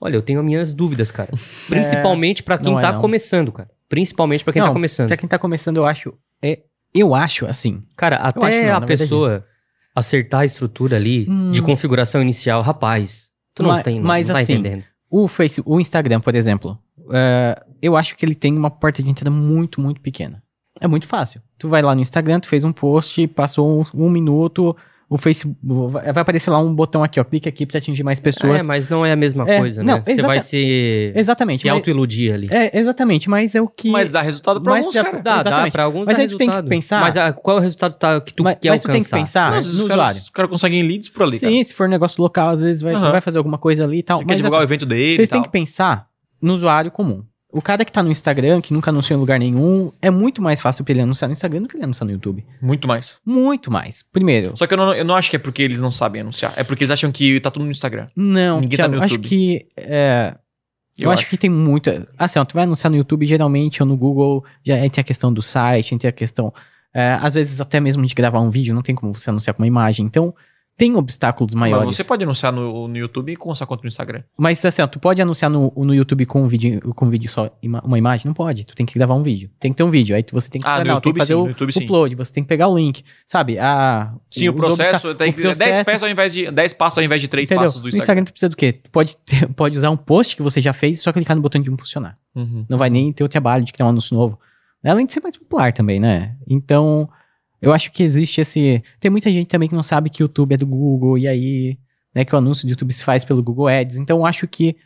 [0.00, 1.30] olha, eu tenho as minhas dúvidas, cara.
[1.68, 3.00] Principalmente pra quem não é tá não.
[3.00, 3.70] começando, cara.
[3.88, 5.06] Principalmente pra quem Não, tá começando.
[5.08, 6.12] Pra quem tá começando, eu acho.
[6.42, 6.60] É,
[6.94, 7.82] eu acho assim.
[7.96, 9.44] Cara, até não, a pessoa
[9.94, 11.50] acertar a estrutura ali Hum.
[11.52, 14.84] de configuração inicial, rapaz, tu não Ma- tem, não, mas não tá assim, entendendo.
[15.10, 16.78] O Face, o Instagram, por exemplo,
[17.12, 20.42] é, eu acho que ele tem uma porta de entrada muito, muito pequena.
[20.80, 21.42] É muito fácil.
[21.58, 24.76] Tu vai lá no Instagram, tu fez um post, passou um, um minuto,
[25.10, 25.56] o Facebook
[25.90, 28.60] vai aparecer lá um botão aqui, ó, clica aqui pra atingir mais pessoas.
[28.60, 30.02] É, mas não é a mesma É, coisa, não, né?
[30.06, 31.60] Você vai se, Exatamente.
[31.62, 32.48] se mas- auto-iludir ali.
[32.50, 33.90] é, exatamente, mas é o que.
[33.90, 35.22] Mas dá resultado pra Mas alguns, cara.
[35.22, 37.60] Dá, dá, pra alguns Mas dá aí tu tem que pensar- Mas ah, qual é
[37.60, 39.16] o resultado tá- que tu mas, quer mas tu tem que alcançar?
[39.18, 40.20] pensar Não, no os caras, usuário.
[40.20, 41.52] os caras conseguem leads por ali, cara.
[41.52, 44.02] Sim, se for um negócio local, às vezes vai, vai fazer alguma coisa ali e
[44.02, 44.18] tal.
[44.18, 46.06] Ele quer Mas divulgar assim, o evento dele vocês têm que pensar
[46.42, 47.22] no usuário comum.
[47.50, 50.60] O cara que tá no Instagram, que nunca anunciou em lugar nenhum, é muito mais
[50.60, 52.44] fácil pra ele anunciar no Instagram do que ele anunciar no YouTube.
[52.60, 53.18] Muito mais.
[53.24, 54.02] Muito mais.
[54.12, 56.52] Primeiro, Só que eu não, eu não acho que é porque eles não sabem anunciar.
[56.56, 58.06] É porque eles acham que tá tudo no Instagram.
[58.14, 59.28] não, Ninguém tá Thiago, no acho YouTube.
[59.30, 59.66] que.
[59.78, 60.34] é,
[60.98, 61.30] eu, Eu acho, acho.
[61.30, 62.06] que tem muita.
[62.18, 65.32] Assim, ó, tu vai anunciar no YouTube, geralmente, ou no Google, já tem a questão
[65.32, 66.52] do site, tem a questão.
[66.92, 69.62] é, às vezes, até mesmo de gravar um vídeo, não tem como você anunciar com
[69.62, 70.04] uma imagem.
[70.04, 70.34] Então,
[70.78, 71.86] tem obstáculos maiores.
[71.88, 74.22] Mas você pode anunciar no, no YouTube e com essa conta no Instagram.
[74.38, 77.28] Mas assim, ó, tu pode anunciar no, no YouTube com um vídeo, com um vídeo
[77.28, 78.26] só, ima- uma imagem?
[78.28, 78.64] Não pode.
[78.64, 79.50] Tu tem que gravar um vídeo.
[79.58, 80.14] Tem que ter um vídeo.
[80.14, 81.48] Aí tu- você tem que, Ah, no não, tem YouTube que fazer sim, o no
[81.50, 81.84] YouTube sim.
[81.84, 83.02] upload, você tem que pegar o link.
[83.26, 83.58] Sabe?
[83.58, 87.04] A, Sim, o processo tem que 10 processo- passos ao invés de 10 passos ao
[87.04, 87.64] invés de 3 Entendeu?
[87.64, 88.02] passos do No Instagram.
[88.02, 88.72] Instagram tu precisa do quê?
[88.72, 91.42] Tu pode, ter- pode usar um post que você já fez e só clicar no
[91.42, 92.16] botão de impulsionar.
[92.36, 92.64] Uhum.
[92.68, 94.38] Não vai nem ter o trabalho de criar um anúncio novo.
[94.84, 96.36] Além de ser mais popular também, né?
[96.48, 97.08] Então,
[97.60, 98.82] eu acho que existe esse.
[99.00, 101.78] Tem muita gente também que não sabe que o YouTube é do Google, e aí,
[102.14, 103.96] né, que o anúncio do YouTube se faz pelo Google Ads.
[103.96, 104.76] Então, eu acho que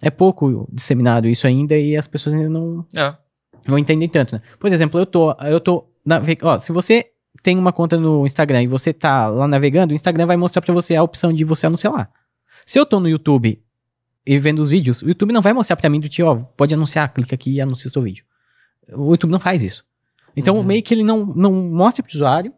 [0.00, 3.14] é pouco disseminado isso ainda e as pessoas ainda não É.
[3.66, 4.42] não entendem tanto, né?
[4.58, 5.32] Por exemplo, eu tô.
[5.42, 5.84] Eu tô.
[6.04, 7.06] nave- Ó, se você
[7.42, 10.72] tem uma conta no Instagram e você tá lá navegando, o Instagram vai mostrar pra
[10.74, 12.08] você a opção de você anunciar lá.
[12.66, 13.60] Se eu tô no YouTube
[14.26, 16.74] e vendo os vídeos, o YouTube não vai mostrar pra mim do tipo, ó, pode
[16.74, 18.24] anunciar, clica aqui e anuncia o seu vídeo.
[18.92, 19.84] O YouTube não faz isso.
[20.38, 20.62] Então, Uhum.
[20.62, 22.52] meio que ele não, não mostra pro usuário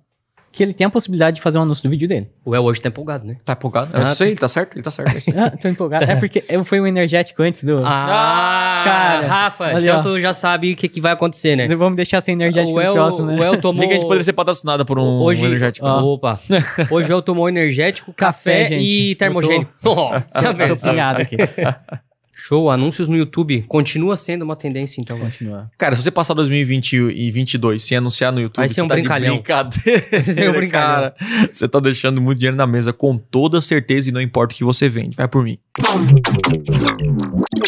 [0.53, 2.29] que ele tem a possibilidade de fazer um anúncio do vídeo dele.
[2.45, 3.37] O El hoje tá empolgado, né?
[3.45, 3.91] Tá empolgado?
[3.95, 5.17] Eu Ah, sei, ele tá certo, ele tá certo.
[5.17, 5.31] isso.
[5.39, 6.11] Ah, tô empolgado.
[6.11, 7.79] É porque eu fui um energético antes do.
[7.85, 10.03] Ah, Cara, Rafa, olha, então ó.
[10.03, 11.69] tu já sabe o que, que vai acontecer, né?
[11.77, 13.39] Vamos deixar sem energético o no El, próximo, né?
[13.39, 13.89] o El tomou...
[13.89, 15.87] Gente poderia ser patrocinado por um hoje, energético.
[15.87, 16.41] Ah, Opa.
[16.91, 18.85] Hoje eu tomou energético, café, Café, gente.
[19.11, 19.71] e termogênico.
[19.85, 21.37] Ó, já Tô aqui.
[22.47, 23.63] Show, anúncios no YouTube.
[23.69, 25.19] Continua sendo uma tendência, então.
[25.19, 25.71] Continua.
[25.79, 28.89] Cara, se você passar 2020 e 2022 sem anunciar no YouTube, Vai ser você um
[28.89, 29.35] tá brincalhão.
[29.37, 31.13] de brincadeira, Vai ser um brincalhão.
[31.13, 31.15] cara.
[31.51, 34.65] Você tá deixando muito dinheiro na mesa com toda certeza e não importa o que
[34.65, 35.17] você vende.
[35.17, 35.59] Vai por mim.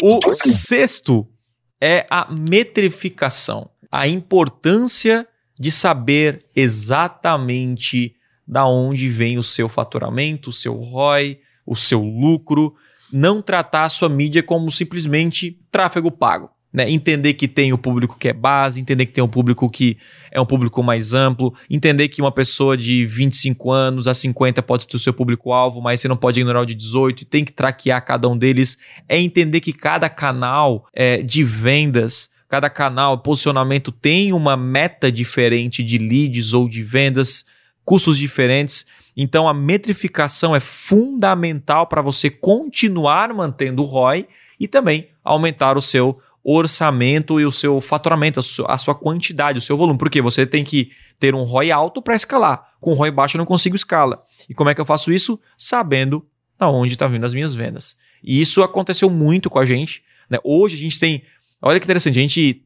[0.01, 1.27] O sexto
[1.81, 3.69] é a metrificação.
[3.91, 5.27] A importância
[5.59, 8.15] de saber exatamente
[8.47, 12.75] da onde vem o seu faturamento, o seu ROI, o seu lucro.
[13.13, 16.49] Não tratar a sua mídia como simplesmente tráfego pago.
[16.73, 16.89] Né?
[16.89, 19.95] Entender que tem o público que é base, entender que tem um público que
[20.31, 24.87] é um público mais amplo, entender que uma pessoa de 25 anos a 50 pode
[24.89, 27.51] ser o seu público-alvo, mas você não pode ignorar o de 18 e tem que
[27.51, 28.75] traquear cada um deles.
[29.07, 35.83] É entender que cada canal é, de vendas, cada canal, posicionamento tem uma meta diferente
[35.83, 37.45] de leads ou de vendas,
[37.85, 38.83] custos diferentes.
[39.15, 44.27] Então a metrificação é fundamental para você continuar mantendo o ROI
[44.59, 49.77] e também aumentar o seu orçamento e o seu faturamento, a sua, quantidade, o seu
[49.77, 49.97] volume.
[49.97, 52.73] Porque você tem que ter um ROI alto para escalar.
[52.81, 54.23] Com ROI baixo eu não consigo escala.
[54.49, 55.39] E como é que eu faço isso?
[55.57, 56.25] Sabendo
[56.59, 57.95] aonde está vindo as minhas vendas.
[58.23, 60.03] E isso aconteceu muito com a gente.
[60.29, 60.37] Né?
[60.43, 61.23] Hoje a gente tem.
[61.61, 62.65] Olha que interessante, a gente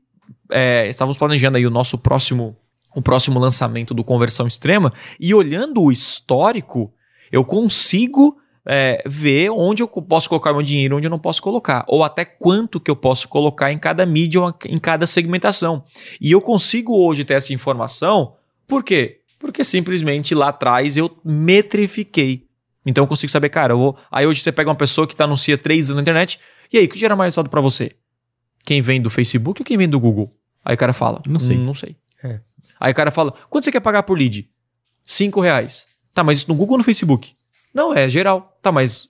[0.52, 2.58] é, estávamos planejando aí o nosso próximo
[2.98, 6.92] o próximo lançamento do Conversão Extrema e olhando o histórico,
[7.32, 8.36] eu consigo
[8.66, 12.26] é, ver onde eu posso colocar meu dinheiro, onde eu não posso colocar, ou até
[12.26, 15.84] quanto que eu posso colocar em cada mídia ou em cada segmentação.
[16.20, 18.34] E eu consigo hoje ter essa informação,
[18.66, 19.20] por quê?
[19.38, 22.48] Porque simplesmente lá atrás eu metrifiquei.
[22.84, 23.98] Então eu consigo saber, cara, eu vou...
[24.12, 26.40] aí hoje você pega uma pessoa que tá, anuncia três anos na internet,
[26.74, 27.92] e aí, o que gera mais resultado para você?
[28.66, 30.34] Quem vem do Facebook ou quem vem do Google?
[30.66, 31.58] Aí o cara fala, Não sei.
[31.58, 31.96] "Hum, não sei.
[32.24, 32.42] É.
[32.80, 34.50] Aí o cara fala, quanto você quer pagar por lead?
[35.06, 35.86] Cinco reais.
[36.14, 37.34] Tá, mas isso no Google ou no Facebook?
[37.74, 38.58] Não, é geral.
[38.62, 39.08] Tá, mas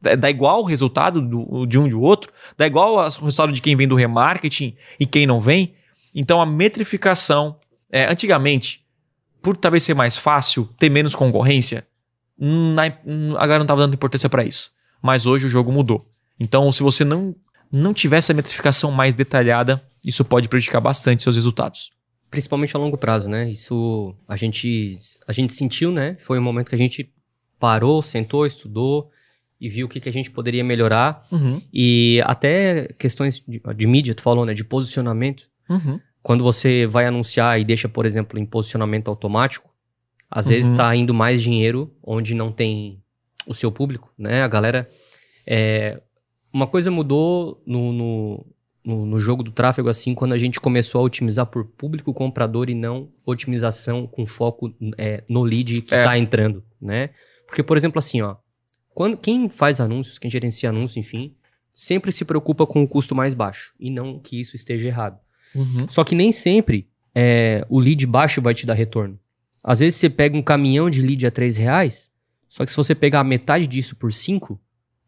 [0.00, 2.32] dá dá igual o resultado do- de um e do outro?
[2.56, 5.74] Dá igual o resultado de quem vem do remarketing e quem não vem?
[6.14, 7.56] Então a metrificação,
[7.90, 8.84] é, antigamente,
[9.42, 11.86] por talvez ser mais fácil, ter menos concorrência,
[12.38, 14.70] na- a galera não estava dando importância para isso.
[15.02, 16.06] Mas hoje o jogo mudou.
[16.38, 17.34] Então, se você não,
[17.72, 21.90] não tiver essa metrificação mais detalhada, isso pode prejudicar bastante seus resultados.
[22.30, 23.50] Principalmente a longo prazo, né?
[23.50, 26.16] Isso a gente, a gente sentiu, né?
[26.20, 27.12] Foi um momento que a gente
[27.58, 29.10] parou, sentou, estudou
[29.60, 31.26] e viu o que, que a gente poderia melhorar.
[31.30, 34.54] Uhum, E até questões de, de mídia, tu falou, né?
[34.54, 35.48] De posicionamento.
[35.68, 36.00] uhum.
[36.22, 39.70] Quando você vai anunciar e deixa, por exemplo, em posicionamento automático,
[40.30, 40.52] às Uhum.
[40.52, 43.02] vezes tá indo mais dinheiro onde não tem
[43.46, 44.42] o seu público, né?
[44.42, 44.88] A galera.
[45.46, 46.00] é,
[46.52, 48.46] uma coisa mudou no, no,
[48.84, 52.70] no, no jogo do tráfego, assim, quando a gente começou a otimizar por público comprador
[52.70, 56.02] e não otimização com foco é, no lead que É.
[56.02, 57.10] tá entrando, né?
[57.46, 58.36] Porque, por exemplo, assim, ó.
[58.94, 61.34] Quando, quem faz anúncios, quem gerencia anúncios, enfim,
[61.72, 63.72] sempre se preocupa com o custo mais baixo.
[63.78, 65.18] E não que isso esteja errado.
[65.54, 65.88] Uhum.
[65.88, 69.18] Só que nem sempre é, o lead baixo vai te dar retorno.
[69.62, 72.10] Às vezes você pega um caminhão de lead a 3 reais,
[72.48, 74.60] só que se você pegar metade disso por 5,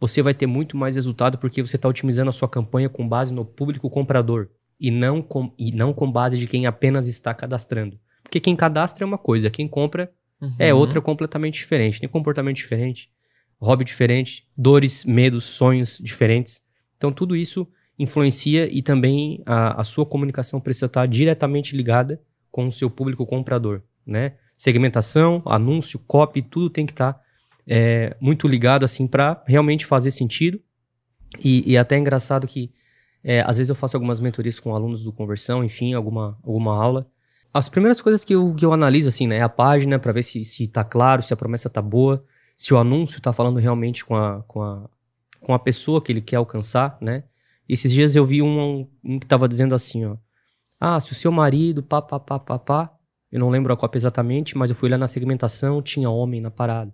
[0.02, 3.32] você vai ter muito mais resultado porque você está otimizando a sua campanha com base
[3.32, 4.48] no público comprador
[4.80, 7.96] e não, com, e não com base de quem apenas está cadastrando.
[8.20, 10.12] Porque quem cadastra é uma coisa, quem compra
[10.58, 10.80] é Uhum.
[10.80, 12.00] outra completamente diferente.
[12.00, 13.12] Tem comportamento diferente,
[13.60, 16.60] hobby diferente, dores, medos, sonhos diferentes.
[16.96, 17.64] Então tudo isso
[17.96, 23.24] influencia e também a, a sua comunicação precisa estar diretamente ligada com o seu público
[23.24, 24.32] comprador, né?
[24.58, 27.20] Segmentação, anúncio, copy, tudo tem que estar
[27.66, 30.60] é, muito ligado assim para realmente fazer sentido.
[31.42, 32.72] E, e até é engraçado que
[33.24, 37.06] é, às vezes eu faço algumas mentorias com alunos do conversão, enfim, alguma, alguma aula.
[37.54, 40.22] As primeiras coisas que eu, que eu analiso, assim, né, é a página para ver
[40.22, 42.24] se, se tá claro, se a promessa tá boa,
[42.56, 44.88] se o anúncio tá falando realmente com a, com a,
[45.40, 47.24] com a pessoa que ele quer alcançar, né?
[47.68, 50.16] Esses dias eu vi um, um que tava dizendo assim, ó.
[50.80, 52.92] Ah, se o seu marido, pá, pá, pá, pá, pá,
[53.30, 56.50] eu não lembro a cópia exatamente, mas eu fui lá na segmentação, tinha homem na
[56.50, 56.92] parada,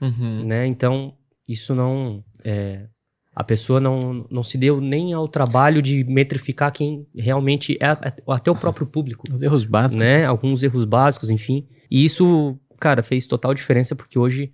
[0.00, 0.44] Uhum.
[0.44, 0.66] né?
[0.66, 1.14] Então,
[1.48, 2.22] isso não...
[2.44, 2.86] É,
[3.34, 3.98] a pessoa não,
[4.30, 7.86] não se deu nem ao trabalho de metrificar quem realmente é,
[8.26, 9.96] até o próprio público Os erros básicos.
[10.02, 10.24] né?
[10.24, 11.66] Alguns erros básicos, enfim.
[11.90, 14.52] E isso, cara, fez total diferença porque hoje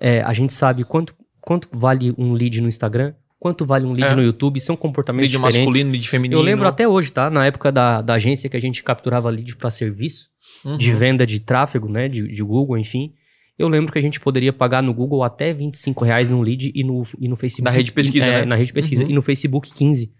[0.00, 4.12] é, a gente sabe quanto, quanto vale um lead no Instagram, quanto vale um lead
[4.12, 4.16] É.
[4.16, 5.66] no YouTube, são comportamentos Lead diferentes.
[5.66, 6.40] masculino, lead feminino.
[6.40, 7.30] Eu lembro até hoje, tá?
[7.30, 10.28] Na época da, da agência que a gente capturava lead para serviço,
[10.64, 10.76] Uhum.
[10.76, 12.08] de venda de tráfego, né?
[12.08, 13.12] De, de Google, enfim.
[13.58, 16.82] Eu lembro que a gente poderia pagar no Google até 25 reais no lead e
[16.84, 17.64] no, e no Facebook.
[17.64, 18.44] Na rede de pesquisa, é, né?
[18.44, 19.04] Na rede de pesquisa.
[19.04, 19.10] Uhum.
[19.10, 20.10] E no Facebook 15.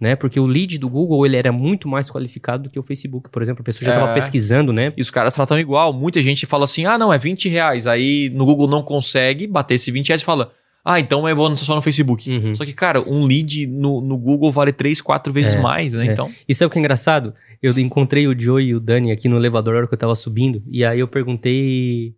[0.00, 0.14] Né?
[0.14, 3.28] Porque o lead do Google ele era muito mais qualificado do que o Facebook.
[3.30, 4.14] Por exemplo, a pessoa já estava É.
[4.14, 4.92] pesquisando, né?
[4.96, 5.92] E os caras tratam igual.
[5.92, 7.86] Muita gente fala assim: ah, não, é 20 reais.
[7.86, 10.52] Aí no Google não consegue bater esse 20 reais e fala:
[10.84, 12.30] Ah, então eu vou só no Facebook.
[12.30, 12.54] Uhum.
[12.54, 16.06] Só que, cara, um lead no, no Google vale três, quatro vezes É, mais, né?
[16.06, 16.12] é.
[16.12, 16.30] Então.
[16.48, 17.34] E sabe o que é engraçado?
[17.60, 20.14] Eu encontrei o Joe e o Dani aqui no elevador na hora que eu tava
[20.14, 20.62] subindo.
[20.70, 22.14] E aí eu perguntei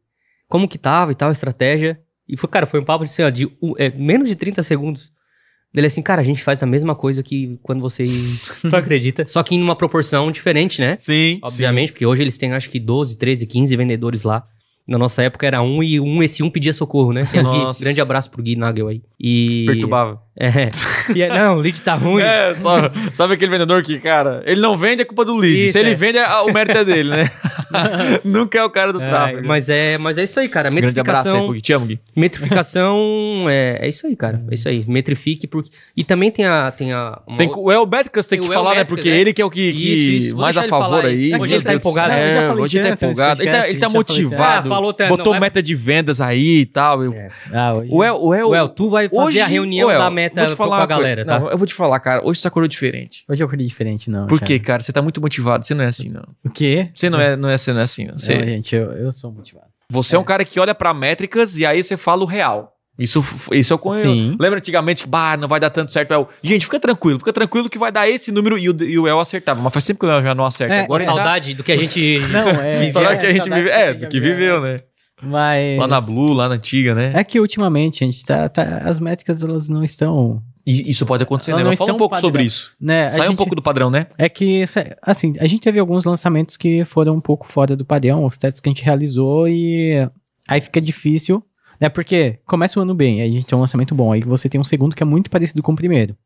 [0.51, 1.99] como que tava e tal, a estratégia.
[2.29, 5.11] E foi, cara, foi um papo de, assim, ó, de é, menos de 30 segundos.
[5.73, 8.61] Ele assim, cara, a gente faz a mesma coisa que quando vocês.
[8.69, 9.25] tu acredita?
[9.27, 10.97] Só que em uma proporção diferente, né?
[10.99, 11.39] Sim.
[11.43, 14.45] Obviamente, porque hoje eles têm acho que 12, 13, 15 vendedores lá.
[14.89, 17.23] Na nossa época era um e um, esse um pedia socorro, né?
[17.23, 17.43] O Gui.
[17.43, 17.85] Nossa.
[17.85, 19.03] grande abraço pro Gui Nagel aí.
[19.19, 19.65] E.
[19.67, 20.21] Perturbava.
[20.39, 20.69] É.
[21.15, 22.23] E é- não, o lead tá ruim.
[22.23, 25.65] É, só, sabe aquele vendedor que, cara, ele não vende, é culpa do lead.
[25.65, 25.95] Isso, Se ele é.
[25.95, 27.31] vende, é- o mérito é dele, né?
[28.25, 29.47] Nunca é o cara do É, tráfego.
[29.47, 30.71] mas, é, mas é isso aí, cara.
[30.71, 31.47] Grande abraço aí, Metrificação.
[31.47, 31.61] Pug.
[31.61, 32.01] Te amo, Gui.
[32.17, 34.43] metrificação é, é isso aí, cara.
[34.51, 34.85] É isso aí.
[34.87, 35.47] Metrifique.
[35.47, 35.71] Porque...
[35.97, 36.71] E também tem a.
[36.71, 38.85] Tem a Tem, outra- o El Béticas tem que El falar, né?
[38.85, 39.17] Porque né?
[39.19, 39.95] ele que é o que, que
[40.29, 41.35] Isso, mais a favor aí.
[41.39, 42.13] Hoje ele tá empolgado.
[42.13, 43.43] É, hoje ele tá empolgado.
[43.43, 44.69] Ele tá, ele tá motivado.
[44.69, 47.05] Ah, falou botou vai- meta de vendas aí e tal.
[47.05, 47.29] É.
[47.53, 47.89] Ah, hoje...
[47.91, 50.83] O El, o El, tu vai fazer a reunião da meta vou te com falar
[50.83, 51.39] a galera, tá?
[51.41, 52.21] Não, eu vou te falar, cara.
[52.25, 53.25] Hoje você acordou diferente.
[53.29, 54.27] Hoje eu acordei diferente, não.
[54.27, 54.47] Por Thiago.
[54.47, 54.83] quê, cara?
[54.83, 55.65] Você tá muito motivado.
[55.65, 56.25] Você não é assim, não.
[56.45, 56.91] O quê?
[56.95, 58.07] Você não é, não é, você não é assim.
[58.07, 58.19] Não.
[58.19, 59.67] Você, Não, gente, eu, eu sou motivado.
[59.89, 60.19] você é.
[60.19, 62.77] um cara que olha pra métricas e aí você fala o real.
[63.01, 64.03] Isso, isso eu conheço.
[64.07, 64.37] Sim.
[64.39, 66.13] Lembra antigamente que, bah, não vai dar tanto certo.
[66.13, 66.29] El.
[66.43, 69.19] Gente, fica tranquilo, fica tranquilo que vai dar esse número e o, e o El
[69.19, 69.59] acertava.
[69.63, 70.75] Mas faz tempo que o El já não acerta.
[70.75, 72.19] É, Agora é tá- Saudade do que a gente.
[72.29, 72.89] Não, é...
[72.91, 73.75] Saudade que a gente saudade vive.
[73.75, 74.77] É, do que viveu, viveu, né?
[75.23, 75.79] Mas...
[75.79, 77.13] Lá na Blue, lá na antiga, né?
[77.15, 81.23] É que ultimamente, a gente tá, tá- as métricas elas não estão, E isso pode
[81.23, 81.69] acontecer, Ela né?
[81.71, 82.29] Mas Fala um um pouco padrão.
[82.29, 82.73] sobre isso.
[82.81, 83.09] né?
[83.11, 84.07] Sai um gente- pouco do padrão, né?
[84.17, 84.65] É que,
[85.03, 88.61] assim, a gente teve alguns lançamentos que foram um pouco fora do padrão, os testes
[88.61, 90.09] que a gente realizou e
[90.49, 91.43] aí fica difícil,
[91.81, 91.89] né?
[91.89, 94.61] Porque começa o ano bem, aí a gente tem um lançamento bom, aí você tem
[94.61, 96.17] um segundo que é muito parecido com o primeiro,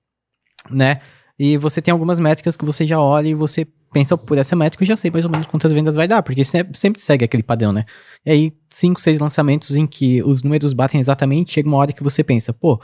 [0.70, 1.00] né?
[1.38, 4.82] E você tem algumas métricas que você já olha e você pensa, por essa métrica
[4.84, 7.72] eu já sei mais ou menos quantas vendas vai dar, porque sempre segue aquele padrão,
[7.72, 7.84] né?
[8.26, 12.02] E aí, cinco, seis lançamentos em que os números batem exatamente, chega uma hora que
[12.02, 12.80] você pensa, pô,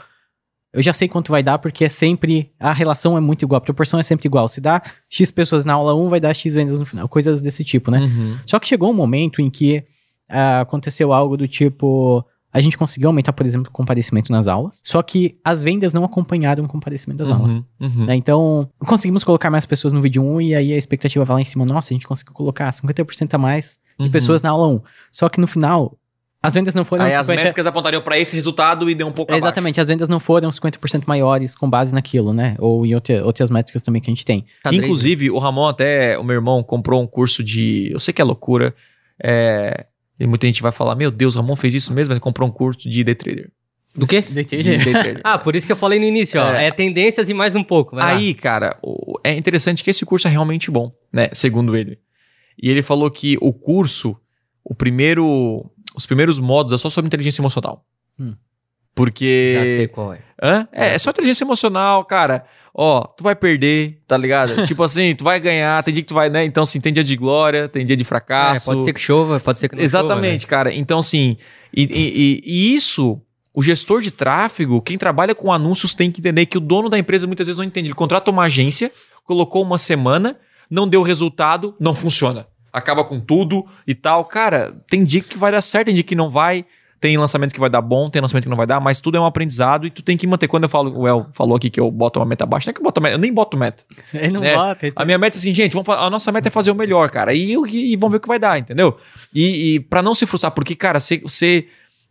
[0.73, 2.49] eu já sei quanto vai dar, porque é sempre.
[2.57, 4.47] A relação é muito igual, a proporção é sempre igual.
[4.47, 7.09] Se dá X pessoas na aula 1, vai dar X vendas no final.
[7.09, 7.99] Coisas desse tipo, né?
[7.99, 8.37] Uhum.
[8.45, 9.83] Só que chegou um momento em que
[10.29, 12.25] ah, aconteceu algo do tipo.
[12.53, 14.81] A gente conseguiu aumentar, por exemplo, o comparecimento nas aulas.
[14.83, 17.53] Só que as vendas não acompanharam o comparecimento das aulas.
[17.53, 17.63] Uhum.
[17.79, 18.05] Uhum.
[18.05, 18.15] né?
[18.15, 21.45] Então, conseguimos colocar mais pessoas no vídeo 1 e aí a expectativa vai lá em
[21.45, 21.65] cima.
[21.65, 24.11] Nossa, a gente conseguiu colocar 50% a mais de Uhum.
[24.11, 24.81] pessoas na aula 1.
[25.11, 25.97] Só que no final,
[26.43, 27.41] as vendas não foram Aí as 50...
[27.41, 29.45] métricas apontariam pra esse resultado e deu um pouco abaixo.
[29.45, 32.55] Exatamente, as vendas não foram 50% maiores com base naquilo, né?
[32.59, 34.43] Ou em outra- outras métricas também que a gente tem.
[34.63, 37.89] Xadrez, Inclusive, o Ramon até, o meu irmão, comprou um curso de.
[37.93, 38.75] Eu sei que é loucura.
[39.23, 39.85] É,
[40.23, 42.47] e muita gente vai falar: Meu Deus, o Ramon fez isso mesmo, mas ele comprou
[42.47, 43.51] um curso de day trader.
[43.95, 44.21] Do quê?
[44.21, 45.21] De day trader.
[45.25, 46.53] Ah, por isso que eu falei no início, ó.
[46.53, 46.67] É.
[46.67, 47.95] É, tendências e mais um pouco.
[47.95, 48.19] vai lá.
[48.19, 51.29] Aí, cara, o- é interessante que esse curso é realmente bom, né?
[51.33, 51.99] Segundo ele.
[52.61, 54.15] E ele falou que o curso,
[54.63, 55.69] o primeiro.
[55.95, 57.85] Os primeiros módulos é só sobre inteligência emocional.
[58.17, 58.33] Hum.
[58.95, 59.53] Porque.
[59.55, 60.19] Já sei qual é.
[60.41, 60.67] Hã?
[60.71, 62.43] É, é só inteligência emocional, cara.
[62.73, 64.63] Ó, tu vai perder, tá ligado?
[64.65, 66.45] tipo assim, tu vai ganhar, tem dia que tu vai, né?
[66.45, 68.65] Então, assim, tem dia de glória, tem dia de É, fracasso.
[68.65, 70.73] pode ser que chova, pode ser que não Exatamente, cara.
[70.73, 71.37] Então, assim,
[71.75, 73.21] e- e- e isso,
[73.53, 76.97] o gestor de tráfego, quem trabalha com anúncios tem que entender que o dono da
[76.97, 77.87] empresa muitas vezes não entende.
[77.89, 78.89] Ele contrata uma agência,
[79.25, 80.37] colocou uma semana,
[80.69, 82.47] não deu resultado, não funciona.
[82.71, 84.23] Acaba com tudo e tal.
[84.23, 86.65] Cara, tem dia que vai dar certo, tem dia que não vai.
[87.01, 89.19] Tem lançamento que vai dar bom, tem lançamento que não vai dar, mas tudo é
[89.19, 90.47] um aprendizado e tu tem que manter.
[90.47, 92.73] Quando eu falo, o El falou aqui que eu boto uma meta baixa, não é
[92.75, 93.83] que eu boto meta, eu nem boto meta.
[94.13, 94.85] Ele não É, bota.
[94.85, 97.09] ele A minha meta é assim, gente, vamos a nossa meta é fazer o melhor,
[97.09, 97.33] cara.
[97.33, 98.95] E, eu- e vamos ver o que vai dar, entendeu?
[99.33, 101.65] E, e para não se frustrar, porque, cara, você.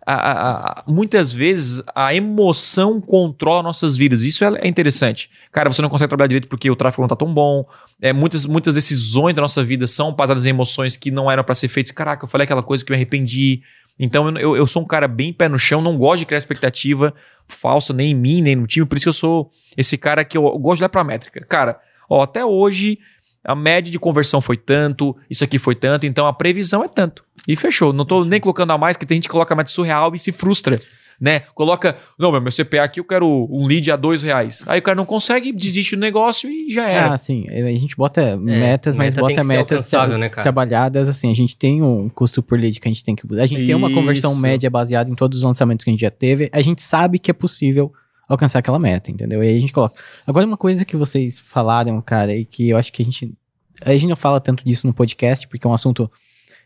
[0.07, 4.23] a- a- a- muitas vezes a emoção controla nossas vidas.
[4.23, 5.31] Isso é, é interessante.
[5.53, 7.65] Cara, você não consegue trabalhar direito porque o tráfego não tá tão bom.
[8.01, 11.55] É, muitas, muitas decisões da nossa vida são baseadas em emoções que não eram para
[11.55, 11.93] ser feitas.
[11.93, 13.63] Caraca, eu falei aquela coisa que me arrependi.
[14.03, 17.15] Então eu, eu, sou um cara bem pé no chão, não gosto de criar expectativa
[17.47, 18.87] falsa nem em mim, nem no time.
[18.87, 21.45] Por isso que eu sou esse cara que eu, eu gosto de olhar pra métrica.
[21.45, 21.79] Cara,
[22.09, 22.99] ó, até hoje
[23.45, 27.25] a média de conversão foi tanto, isso aqui foi tanto, então a previsão é tanto.
[27.47, 27.93] E fechou.
[27.93, 30.19] Não tô nem colocando a mais, que tem gente que coloca a meta surreal e
[30.19, 30.79] se frustra.
[31.21, 31.41] Né?
[31.55, 34.65] Coloca, não, meu CPA aqui eu quero um lead a dois reais.
[34.67, 37.13] Aí o cara não consegue, desiste do negócio e já era.
[37.13, 37.45] Ah, sim.
[37.51, 41.11] A gente bota metas, mas meta bota metas né, trabalhadas.
[41.11, 43.27] Assim, a gente tem um custo por lead que a gente tem que.
[43.39, 44.41] A gente tem uma conversão Isso.
[44.41, 46.49] média baseada em todos os lançamentos que a gente já teve.
[46.55, 47.93] A gente sabe que é possível
[48.27, 49.45] alcançar aquela meta, entendeu?
[49.45, 50.01] E aí a gente coloca.
[50.27, 53.35] Agora, uma coisa que vocês falaram, cara, e que eu acho que a gente.
[53.83, 56.11] A gente não fala tanto disso no podcast, porque é um assunto.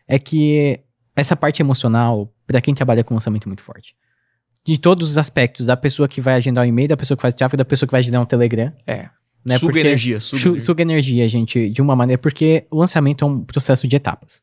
[0.07, 0.79] É que
[1.15, 3.95] essa parte emocional, pra quem trabalha com lançamento, é muito forte.
[4.65, 7.33] De todos os aspectos, da pessoa que vai agendar o e-mail, da pessoa que faz
[7.33, 8.73] tráfego, da pessoa que vai agendar um Telegram.
[8.87, 9.09] É.
[9.45, 9.59] Né?
[9.59, 10.65] suga Porque- energia, suga, Su- energia.
[10.65, 14.41] suga energia, gente, de uma maneira, porque o lançamento é um processo de etapas,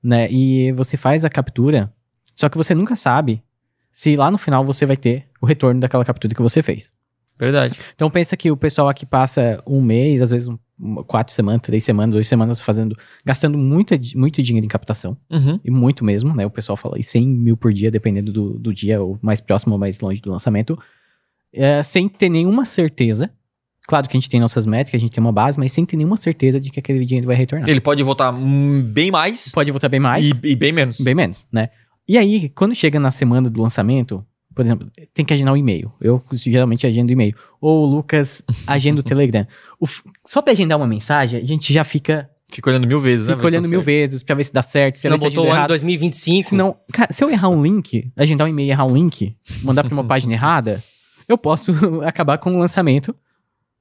[0.00, 0.30] né?
[0.30, 1.92] E você faz a captura,
[2.36, 3.42] só que você nunca sabe
[3.90, 6.92] se lá no final você vai ter o retorno daquela captura que você fez.
[7.36, 7.76] Verdade.
[7.96, 10.58] Então pensa que o pessoal aqui passa um mês, às vezes um, um-
[11.06, 15.16] quatro semanas, três semanas, oito semanas fazendo, gastando muita, muito dinheiro em captação.
[15.30, 15.58] Uhum.
[15.64, 16.44] E muito mesmo, né?
[16.44, 19.74] O pessoal fala aí 100 mil por dia, dependendo do, do dia, ou mais próximo
[19.74, 20.78] ou mais longe do lançamento.
[21.52, 23.30] é, sem ter nenhuma certeza.
[23.86, 25.96] Claro que a gente tem nossas métricas, a gente tem uma base, mas sem ter
[25.96, 27.68] nenhuma certeza de que aquele dinheiro vai retornar.
[27.68, 30.98] Ele pode votar hum, bem mais Pode votar bem mais, e, e bem menos.
[31.00, 31.68] bem menos, né?
[32.08, 34.24] E aí, quando chega na semana do lançamento,
[34.54, 35.92] por exemplo, tem que agendar o e-mail.
[36.00, 37.34] Eu geralmente agendo o e-mail.
[37.60, 39.46] Ou o Lucas agenda o Telegram.
[39.80, 39.86] O
[40.26, 43.34] só pra agendar uma mensagem, a gente já fica, Fica olhando mil vezes, né?
[43.34, 45.68] fica olhando mil vezes pra ver se dá certo, se não botou o ano errado.
[45.70, 46.48] 2025.
[46.50, 49.34] Se não, cara, se eu errar um link, agendar um e-mail e errar um link,
[49.62, 50.82] mandar pra uma página errada,
[51.26, 51.72] eu posso
[52.04, 53.14] acabar com o lançamento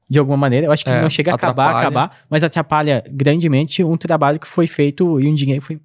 [0.09, 0.65] de alguma maneira.
[0.67, 4.47] Eu acho que É, não chega a acabar, acabar, mas atrapalha grandemente um trabalho que
[4.47, 5.80] foi feito e um dinheiro que foi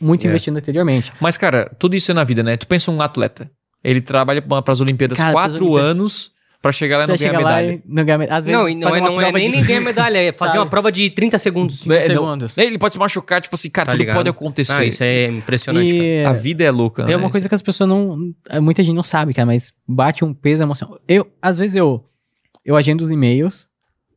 [0.00, 0.28] muito É.
[0.28, 1.12] investido anteriormente.
[1.20, 2.56] Mas, cara, tudo isso é na vida, né?
[2.56, 3.50] Tu pensa um atleta.
[3.82, 5.90] Ele trabalha para as Olimpíadas Cara, quatro Olimpíadas.
[5.90, 7.72] anos pra chegar lá e não ganhar medalha.
[7.72, 8.34] e não medalha.
[8.38, 10.30] Às vezes, Não, e não é, não é prova nem de- nem ganhar medalha, é
[10.32, 11.80] fazer uma prova de 30 segundos.
[11.80, 12.58] 30 É, não- segundos.
[12.58, 14.16] Ele pode se machucar, tipo assim, cara, Tá tudo ligado?
[14.16, 14.72] pode acontecer.
[14.72, 16.04] Ah, isso é impressionante, cara.
[16.04, 17.12] E A vida é louca, né?
[17.12, 18.18] é uma coisa que as pessoas não.
[18.60, 21.00] Muita gente não sabe, cara, mas bate um peso emocional.
[21.08, 22.04] Eu, às vezes, eu,
[22.62, 23.66] eu agendo os e-mails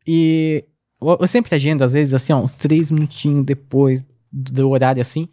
[0.05, 0.66] e
[1.01, 5.30] eu, eu sempre agendo, às vezes, assim, ó, uns três minutinhos depois do horário, assim,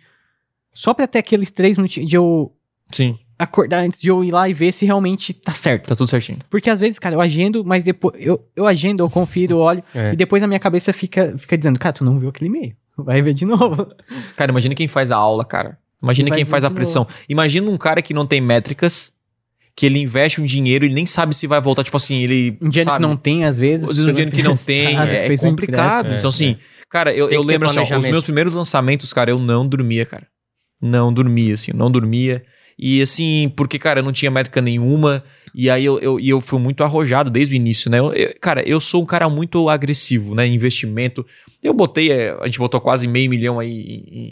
[0.72, 2.53] só pra ter aqueles três minutinhos de eu
[2.93, 5.88] Sim, acordar antes de eu ir lá e ver se realmente tá certo.
[5.88, 6.38] tá tudo certinho.
[6.51, 8.14] Porque às vezes, cara, eu agendo, mas depois.
[8.18, 10.12] Eu, eu agendo, eu confiro, eu olho, É.
[10.12, 12.74] e depois na minha cabeça fica, fica dizendo, cara, tu não viu aquele e-mail.
[12.97, 13.86] Vai ver de novo.
[14.36, 15.78] Cara, imagina quem faz a aula, cara.
[16.03, 17.07] Imagina quem faz a pressão.
[17.28, 19.12] Imagina um cara que não tem métricas,
[19.76, 21.84] que ele investe um dinheiro e nem sabe se vai voltar.
[21.84, 22.57] Tipo assim, ele.
[22.61, 23.88] Um dinheiro sabe, que não tem, às vezes.
[23.88, 24.95] Às vezes um dinheiro que não tem.
[24.97, 26.12] Sabe, é um complicado.
[26.14, 26.57] então, assim,
[26.88, 30.26] cara, eu, eu lembro assim, ó, os meus primeiros lançamentos, cara, eu não dormia, cara.
[30.80, 32.43] Não dormia, assim, eu não dormia.
[32.83, 35.22] E assim, porque, cara, eu não tinha métrica nenhuma.
[35.55, 37.99] E aí eu, eu, eu fui muito arrojado desde o início, né?
[37.99, 40.47] Eu- eu- cara, eu sou um cara muito agressivo, né?
[40.47, 41.26] Investimento.
[41.62, 43.70] Eu botei, é, a gente botou quase meio milhão aí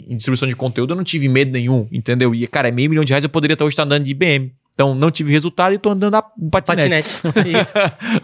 [0.07, 2.33] em, em distribuição de conteúdo, eu não tive medo nenhum, entendeu?
[2.33, 4.51] E, cara, meio milhão de reais eu poderia estar hoje estar andando de IBM.
[4.73, 7.21] Então, não tive resultado e tô andando a patinete.
[7.21, 7.69] Patinete.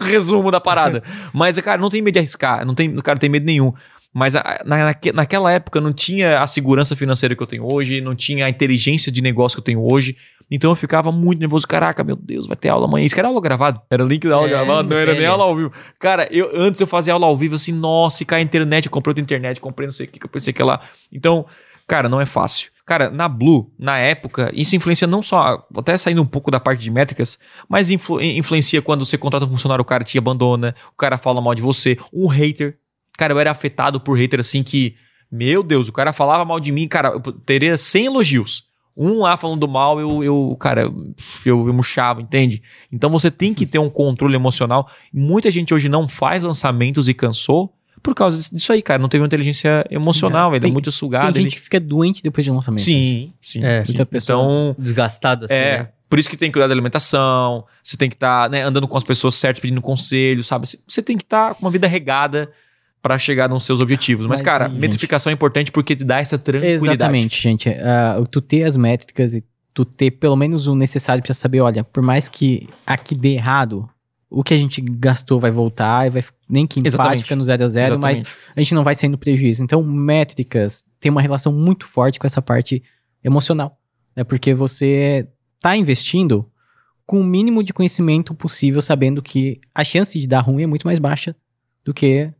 [0.00, 1.02] Resumo da parada.
[1.32, 2.64] Mas, cara, não tem medo de arriscar.
[2.64, 3.74] Não tem, cara, não tem medo nenhum.
[4.18, 8.00] Mas a- na, naque- naquela época não tinha a segurança financeira que eu tenho hoje,
[8.00, 10.16] não tinha a inteligência de negócio que eu tenho hoje.
[10.50, 11.66] Então eu ficava muito nervoso.
[11.68, 13.04] Caraca, meu Deus, vai ter aula amanhã.
[13.04, 13.78] Isso que era aula gravado.
[13.90, 15.26] Era link da aula É, gravada, não era nem é.
[15.26, 15.70] aula ao vivo.
[15.98, 18.90] Cara, eu, antes eu fazia aula ao vivo assim, nossa, se cai a internet, eu
[18.90, 20.80] comprei outra internet, comprei não sei o que, que eu pensei que lá.
[21.12, 21.44] Então,
[21.86, 22.70] cara, não é fácil.
[22.86, 26.80] Cara, na Blue, na época, isso influencia não só, até saindo um pouco da parte
[26.82, 27.36] de métricas,
[27.68, 31.40] mas influ- influencia quando você contrata um funcionário, o cara te abandona, o cara fala
[31.42, 32.78] mal de você, um hater.
[33.16, 34.94] Cara, eu era afetado por hater assim que,
[35.30, 38.64] meu Deus, o cara falava mal de mim, cara, eu teria 100 elogios.
[38.98, 40.82] Um lá falando mal, eu, eu cara,
[41.44, 42.62] eu, eu murchava, entende?
[42.90, 44.88] Então você tem que ter um controle emocional.
[45.12, 48.98] Muita gente hoje não faz lançamentos e cansou por causa disso- aí, cara.
[49.02, 51.26] Não teve uma inteligência emocional, ele é Tem- muito Tem sugado.
[51.36, 51.50] gente Ele...
[51.50, 52.80] que fica doente depois de lançamento.
[52.80, 53.62] Sim, sim.
[53.64, 53.84] É.
[53.84, 53.92] sim.
[53.92, 54.42] Muita pessoa-
[54.72, 55.88] Então, Desgastado assim, é, né?
[56.08, 59.04] por isso que tem que cuidar da alimentação, você tem que estar andando com as
[59.04, 60.66] pessoas certas, pedindo conselho, sabe?
[60.66, 62.50] Você- Você tem que estar com uma vida regada
[63.02, 64.26] pra chegar nos seus objetivos.
[64.26, 66.84] Mas, Mas cara, aí, gente- metrificação é importante porque te dá essa tranquilidade.
[66.86, 67.68] Exatamente, gente.
[67.68, 71.84] Ah, tu ter as métricas e tu ter pelo menos o necessário pra saber, olha,
[71.84, 73.88] por mais que aqui dê errado,
[74.28, 77.22] o que a gente gastou vai voltar, e vai, nem que empate Exatamente.
[77.22, 78.24] fica no zero a zero, mas
[78.56, 79.62] a gente não vai sair no prejuízo.
[79.62, 82.82] Então, métricas tem uma relação muito forte com essa parte
[83.22, 83.78] emocional,
[84.16, 84.24] né?
[84.24, 85.28] Porque você
[85.60, 86.50] tá investindo
[87.04, 90.86] com o mínimo de conhecimento possível, sabendo que a chance de dar ruim é muito
[90.86, 91.36] mais baixa
[91.84, 92.32] do que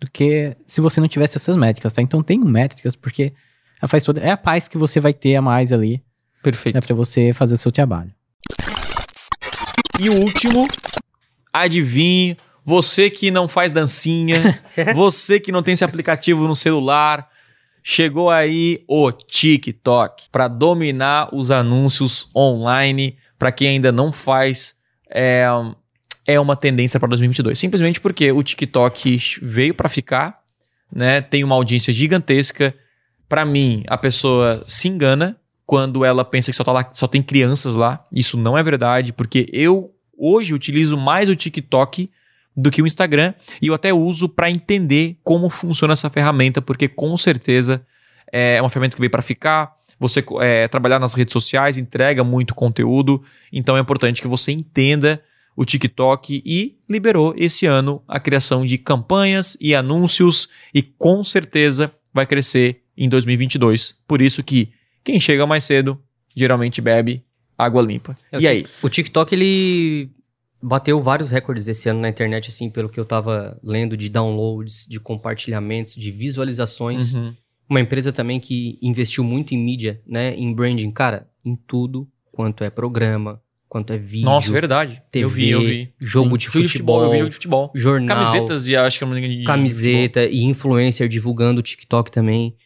[0.00, 2.02] do que se você não tivesse essas métricas, tá?
[2.02, 3.32] Então tem métricas porque
[3.80, 6.02] ela faz toda é a paz que você vai ter a mais ali,
[6.42, 6.74] Perfeito.
[6.74, 8.12] né, para você fazer o seu trabalho.
[10.00, 10.66] E o último,
[11.52, 14.62] adivinhe, você que não faz dancinha,
[14.94, 17.28] você que não tem esse aplicativo no celular,
[17.82, 23.16] chegou aí o TikTok para dominar os anúncios online.
[23.38, 24.74] Para quem ainda não faz,
[25.10, 25.46] é,
[26.28, 27.58] é uma tendência para 2022.
[27.58, 30.34] Simplesmente porque o TikTok veio para ficar,
[30.94, 31.22] né?
[31.22, 32.74] Tem uma audiência gigantesca.
[33.26, 37.22] Para mim, a pessoa se engana quando ela pensa que só, tá lá, só tem
[37.22, 38.06] crianças lá.
[38.12, 42.10] Isso não é verdade, porque eu hoje utilizo mais o TikTok
[42.54, 46.88] do que o Instagram e eu até uso para entender como funciona essa ferramenta, porque
[46.88, 47.80] com certeza
[48.30, 49.72] é uma ferramenta que veio para ficar.
[49.98, 55.22] Você é, trabalhar nas redes sociais entrega muito conteúdo, então é importante que você entenda
[55.58, 61.92] o TikTok e liberou esse ano a criação de campanhas e anúncios e com certeza
[62.14, 63.96] vai crescer em 2022.
[64.06, 64.70] Por isso que
[65.02, 66.00] quem chega mais cedo
[66.36, 67.24] geralmente bebe
[67.58, 68.16] água limpa.
[68.30, 68.66] É, E aí?
[68.80, 70.12] O TikTok, ele
[70.62, 74.86] bateu vários recordes esse ano na internet, assim, pelo que eu tava lendo de downloads,
[74.88, 77.14] de compartilhamentos, de visualizações.
[77.14, 77.34] Uhum.
[77.68, 80.36] Uma empresa também que investiu muito em mídia, né?
[80.36, 85.02] Em branding, cara, em tudo quanto é programa, quanto é vídeo, Nossa, verdade.
[85.10, 85.92] TV, eu vi, eu vi.
[86.00, 86.36] jogo Sim.
[86.38, 87.72] de Filme futebol, Eu vi jogo de futebol.
[87.74, 92.10] jornal, Camisetas e acho que eu não de- de camiseta e influencer divulgando o TikTok
[92.10, 92.56] também.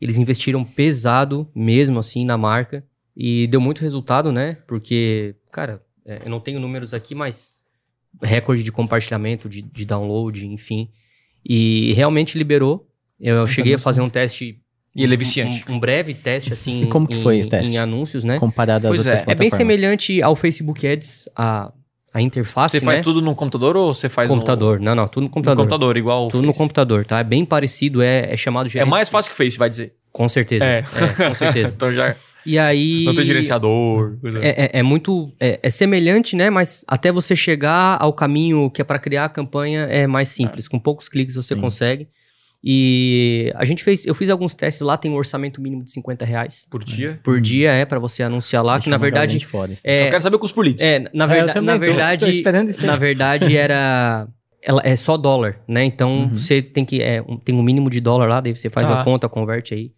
[0.00, 2.84] Eles investiram pesado mesmo, assim, na marca.
[3.16, 4.58] E deu muito resultado, né?
[4.66, 7.50] Porque, cara, é, eu não tenho números aqui, mas
[8.22, 10.88] recorde de compartilhamento, de, de download, enfim.
[11.44, 12.88] E realmente liberou.
[13.20, 14.60] Eu, eu cheguei a fazer um teste.
[14.94, 15.64] E ele é viciante.
[15.68, 16.82] Um, um breve teste, assim.
[16.82, 17.70] E como que em- foi o teste?
[17.70, 18.38] Em anúncios, né?
[18.38, 19.30] Comparado às Pois outras é.
[19.30, 21.72] É bem semelhante ao Facebook Ads, a,
[22.12, 23.04] a interface, Você faz né?
[23.04, 24.80] tudo no computador ou você faz computador.
[24.80, 25.64] Não, não, tudo no no, no computador.
[25.64, 26.58] computador, igual Tudo no Face?
[26.58, 27.20] computador, tá?
[27.20, 29.94] É bem parecido, é, é chamado É gerenci- mais fácil que o Face, vai dizer.
[30.12, 30.64] Com certeza.
[30.64, 30.78] É.
[30.78, 31.68] É, com certeza.
[31.76, 33.04] então já E aí.
[33.04, 34.16] não tem gerenciador.
[34.20, 34.40] Coisa.
[34.44, 35.32] É, é- é muito.
[35.38, 36.50] É, é semelhante, né?
[36.50, 40.66] Mas até você chegar ao caminho que é para criar a campanha é mais simples.
[40.66, 41.60] Com poucos cliques você Sim.
[41.60, 42.08] consegue.
[42.62, 44.04] E a gente fez.
[44.06, 47.18] Eu fiz alguns testes lá, tem um orçamento mínimo de 50 reais Por dia.
[47.24, 49.44] por dia, é, para você anunciar lá, Deixa que na eu verdade.
[49.46, 49.82] fora, assim.
[49.84, 50.84] Eu É, quero saber o custo por litro.
[50.84, 52.30] é, na, É, eu verda- também na tô- tô verdade.
[52.30, 52.86] esperando isso aí.
[52.86, 54.28] na verdade era.
[54.62, 55.84] Ela é só dólar, né?
[55.84, 56.34] Então Uhum.
[56.34, 57.00] você tem que.
[57.02, 59.00] É, um- tem um mínimo de dólar lá, daí você faz Tá.
[59.00, 59.92] a conta, converte aí.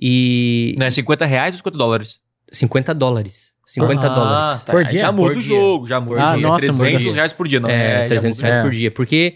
[0.00, 0.76] E.
[0.78, 2.20] Né, 50 reais ou 50 dólares?
[2.52, 3.52] 50 dólares.
[3.66, 4.64] 50 Ah, dólares.
[4.64, 4.72] tá.
[4.72, 5.00] Por dia?
[5.00, 5.56] Já muda Por o dia.
[5.56, 6.22] jogo, já muda.
[6.22, 6.42] Ah, o jogo.
[6.42, 7.14] nossa, é 300 muda.
[7.16, 8.48] reais por dia, não É, já 300 muda.
[8.48, 8.62] reais É.
[8.62, 8.90] por dia.
[8.92, 9.34] Porque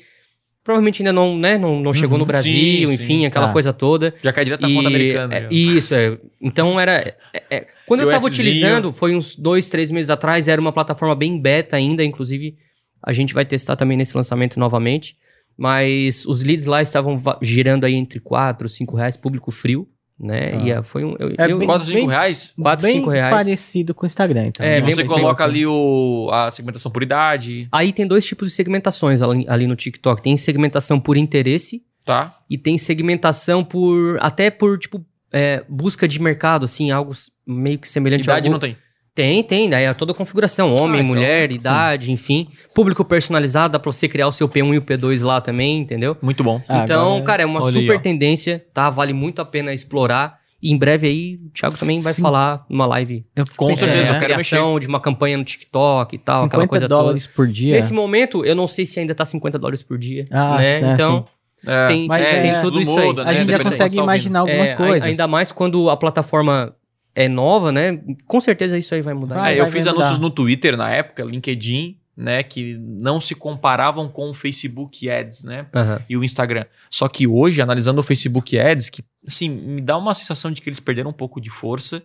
[0.65, 2.21] provavelmente ainda não, né, não, não chegou Uhum.
[2.21, 3.27] no Brasil, Sim, enfim, sim.
[3.27, 3.53] aquela Tá.
[3.53, 4.15] coisa toda.
[4.23, 5.35] Já cai direto na conta americana.
[5.35, 6.19] é, isso, é.
[6.41, 7.17] Então era.
[7.35, 8.49] é- é- quando eu E o tava Fzinho.
[8.49, 12.57] utilizando, foi uns dois, três meses atrás, era uma plataforma bem beta ainda, inclusive
[13.03, 15.17] a gente vai testar também nesse lançamento novamente.
[15.59, 19.87] Mas os leads lá estavam va- girando aí entre 4, 5 reais, público frio,
[20.23, 20.49] né?
[20.51, 20.57] Tá.
[20.59, 21.17] E ah, foi um.
[21.19, 22.55] Eu, É eu- bem- 4, 5 reais?
[22.61, 23.35] quatro, Bem cinco reais.
[23.35, 24.65] parecido com o Instagram, então.
[24.65, 28.07] É, E bem- você bem- coloca bem- ali o, a segmentação por idade, Aí tem
[28.07, 30.23] dois tipos de segmentações ali, ali no TikTok.
[30.23, 32.39] Tem segmentação por interesse tá?
[32.49, 34.17] e tem segmentação por.
[34.21, 37.13] até por, tipo, é, busca de mercado, assim, algo
[37.47, 38.53] meio que semelhante Idade ao.
[38.53, 38.77] não tem.
[39.15, 41.57] Tem, tem, daí é toda a configuração, homem, Ah, então, mulher, sim.
[41.57, 42.49] idade, enfim.
[42.75, 46.17] Público personalizado, dá pra você criar o seu P1 e o P2 lá também, entendeu?
[46.23, 46.63] Muito bom.
[46.67, 48.01] Ah, então, agora- cara, é uma olha aí, super ó.
[48.01, 48.89] tendência, tá?
[48.89, 50.41] Vale muito a pena explorar.
[50.63, 52.23] E em breve aí, o Thiago também vai Sim.
[52.23, 53.27] falar numa live.
[53.37, 56.63] Eu Com certeza, é, eu quero criação de uma campanha no TikTok e tal, aquela
[56.63, 57.75] 50 coisa dólares por dia.
[57.75, 60.81] Nesse momento, eu não sei se ainda tá 50 dólares por dia, Ah, né?
[60.81, 61.27] é, então,
[61.67, 63.07] É, tem, Mas tem é- tudo tudo isso aí.
[63.07, 63.35] muda, a né?
[63.35, 65.03] gente já consegue tá imaginar algumas É, coisas.
[65.09, 66.75] Ainda mais quando a plataforma
[67.15, 68.01] é nova, né?
[68.27, 69.37] Com certeza isso aí vai mudar.
[69.37, 70.29] Vai, É, eu vai, fiz vai anúncios mudar.
[70.29, 75.67] no Twitter na época, LinkedIn, né, que não se comparavam com o Facebook Ads, né,
[75.75, 76.03] Aham.
[76.09, 76.67] e o Instagram.
[76.91, 80.69] Só que hoje, analisando o Facebook Ads, que assim, me dá uma sensação de que
[80.69, 82.03] eles perderam um pouco de força,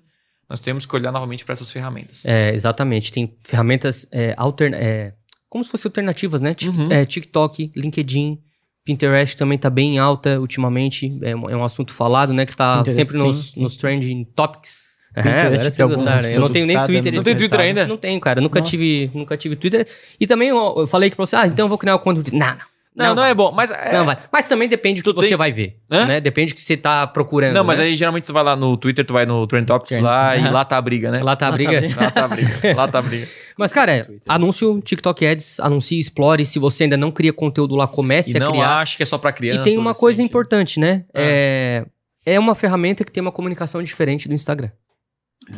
[0.50, 2.24] nós temos que olhar novamente para essas ferramentas.
[2.26, 3.12] É, exatamente.
[3.12, 5.14] Tem ferramentas é, alterna é,
[5.50, 6.56] como se fossem alternativas, né?
[6.64, 6.92] Uhum.
[6.92, 8.40] é, TikTok, LinkedIn,
[8.86, 11.20] Pinterest também tá bem alta ultimamente.
[11.22, 12.46] É um, é um assunto falado, né?
[12.46, 14.86] Que tá Pinterest, sempre nos, nos trending topics.
[15.20, 16.36] É, Pinterest agora tem vocês gostaram, né?
[16.36, 17.04] Eu não tenho nem tá Twitter.
[17.06, 17.88] dando Não tem Twitter ainda?
[17.88, 18.40] Não tenho, cara.
[18.42, 18.70] Nunca Nossa.
[18.72, 19.88] tive, nunca tive Twitter.
[20.20, 22.22] E também eu, eu falei que pra você, ah, então eu vou criar uma conta
[22.22, 22.40] Twitter.
[22.40, 22.78] Não, não.
[23.00, 23.70] Não, não, é bom, mas...
[23.70, 24.18] é- Não vai.
[24.34, 25.78] Mas também depende do que Tu você tem- vai ver.
[25.92, 26.08] Hã?
[26.08, 26.20] Né?
[26.20, 27.54] Depende do que você tá procurando.
[27.54, 27.86] Não, mas né?
[27.86, 30.04] aí geralmente tu vai lá no Twitter, tu vai no Trend Topics Trend.
[30.04, 31.22] lá e lá tá a briga, né?
[31.22, 31.80] Lá tá a briga.
[31.96, 32.50] Lá tá a briga.
[32.76, 33.28] Lá tá a briga.
[33.56, 36.44] Mas, cara, é, anúncio TikTok Ads, anuncie, explore.
[36.44, 38.80] Se você ainda não cria conteúdo lá, comece E a não criar.
[38.80, 39.62] acho que é só pra criança.
[39.62, 41.04] E tem uma coisa importante, né?
[41.14, 41.20] Ah.
[41.22, 41.86] É,
[42.26, 44.72] é uma ferramenta que tem uma comunicação diferente do Instagram.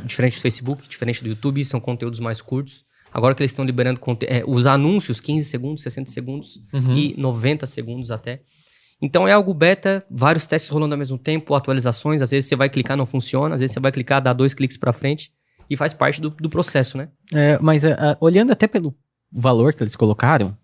[0.05, 2.85] Diferente do Facebook, diferente do YouTube, são conteúdos mais curtos.
[3.11, 6.95] Agora que eles estão liberando é, os anúncios, 15 segundos, 60 segundos Uhum.
[6.95, 8.41] e 90 segundos até.
[9.01, 12.21] Então é algo beta, vários testes rolando ao mesmo tempo, atualizações.
[12.21, 13.55] Às vezes você vai clicar, não funciona.
[13.55, 15.31] Às vezes você vai clicar, dá dois cliques pra frente.
[15.69, 17.09] E faz parte do, do processo, né?
[17.33, 18.93] É, mas é, é, olhando até pelo
[19.31, 20.57] valor que eles colocaram,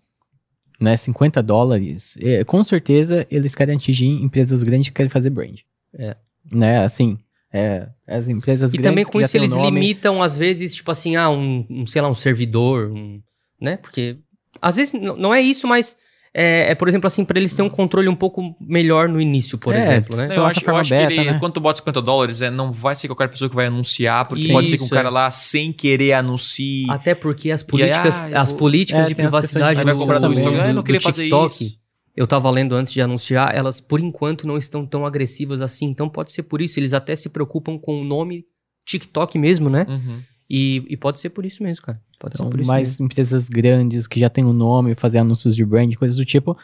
[0.80, 5.60] né, 50 dólares, é, com certeza eles querem atingir empresas grandes que querem fazer brand.
[5.94, 6.16] É.
[6.52, 7.18] Né, assim,
[7.52, 10.90] é, as empresas E grandes também que com isso eles nome, limitam, às vezes, tipo
[10.90, 13.20] assim, ah, um, um, sei lá, um servidor, um,
[13.60, 13.76] né?
[13.78, 14.18] Porque,
[14.60, 15.96] às vezes, não é isso, mas
[16.38, 19.56] é, é, por exemplo, assim, pra eles terem um controle um pouco melhor no início,
[19.56, 20.26] por É, exemplo, né?
[20.26, 21.38] Não, eu acho, eu acho que beta, ele, né?
[21.40, 24.48] quando tu bota 50 dólares, é, não vai ser qualquer pessoa que vai anunciar, porque
[24.52, 25.10] pode ser que um Isso, cara é.
[25.10, 26.84] lá, sem querer, anuncie.
[26.90, 29.94] Até porque as aí, políticas, ah, eu as políticas É, de de- privacidade Aí vai
[29.94, 31.78] do, cobrar do do, Instagram, do- "Ah, eu não queria do fazer TikTok, isso."
[32.16, 35.86] Eu tava lendo antes de anunciar, elas, por enquanto, não estão tão agressivas assim.
[35.86, 36.78] Então, pode ser por isso.
[36.80, 38.44] Eles até se preocupam com o nome
[38.86, 39.84] TikTok mesmo, né?
[39.88, 40.22] Uhum.
[40.48, 42.00] E, e pode ser por isso mesmo, cara.
[42.18, 43.04] Pode Então, ser por isso mais mesmo.
[43.06, 46.56] empresas grandes que já têm o nome, fazer anúncios de brand, coisas do tipo,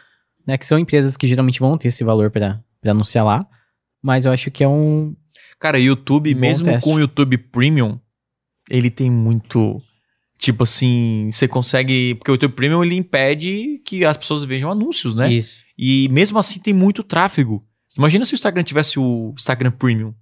[0.47, 0.57] né?
[0.57, 3.47] Que são empresas que geralmente vão ter esse valor pra pra anunciar lá.
[4.03, 5.15] Mas eu acho que é um.
[5.61, 6.83] Cara, YouTube, Bom mesmo teste.
[6.85, 7.99] com o YouTube Premium,
[8.71, 9.81] ele tem muito.
[10.43, 12.17] Tipo assim, você consegue.
[12.17, 15.33] Porque o YouTube Premium ele impede que as pessoas vejam anúncios, né?
[15.33, 15.63] Isso.
[15.79, 17.63] E mesmo assim tem muito tráfego.
[17.97, 20.13] Imagina se o Instagram tivesse o Instagram Premium.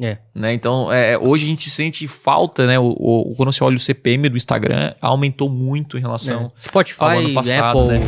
[0.00, 0.16] É.
[0.34, 0.54] Né?
[0.54, 2.78] Então, é, hoje a gente sente falta, né?
[2.78, 6.50] O, o- quando você olha o CPM do Instagram, aumentou muito em relação.
[6.56, 6.62] É.
[6.62, 7.98] Spotify, ao ano passado, Apple.
[7.98, 8.06] né?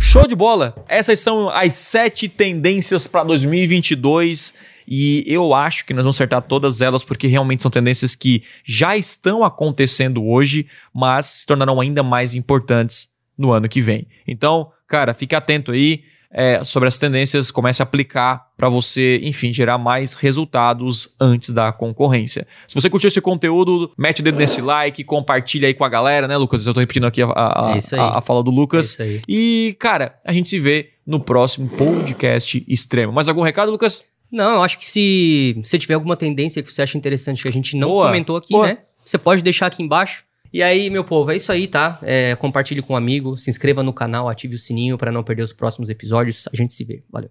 [0.00, 0.74] Show de bola!
[0.88, 4.52] Essas são as sete tendências para 2022
[4.86, 8.96] e eu acho que nós vamos acertar todas elas porque realmente são tendências que já
[8.96, 14.06] estão acontecendo hoje, mas se tornarão ainda mais importantes no ano que vem.
[14.26, 16.02] Então, cara, fique atento aí
[16.34, 21.70] é, sobre as tendências, comece a aplicar para você, enfim, gerar mais resultados antes da
[21.72, 22.46] concorrência.
[22.66, 26.26] Se você curtiu esse conteúdo, mete o dedo nesse like, compartilha aí com a galera,
[26.26, 26.66] né, Lucas?
[26.66, 28.86] Eu tô repetindo aqui a, a- É a- a fala do É Lucas.
[28.92, 29.20] isso aí.
[29.28, 33.12] E, cara, a gente se vê no próximo podcast extremo.
[33.12, 34.02] Mais algum recado, Lucas?
[34.32, 37.52] Não, eu acho que se você tiver alguma tendência que você acha interessante que a
[37.52, 38.66] gente não Boa, comentou aqui, boa.
[38.66, 38.78] né?
[38.96, 40.24] Você pode deixar aqui embaixo.
[40.50, 41.98] E aí, meu povo, é isso aí, tá?
[42.02, 45.42] É, compartilhe com um amigo, se inscreva no canal, ative o sininho pra não perder
[45.42, 46.48] os próximos episódios.
[46.52, 47.02] A gente se vê.
[47.10, 47.30] Valeu.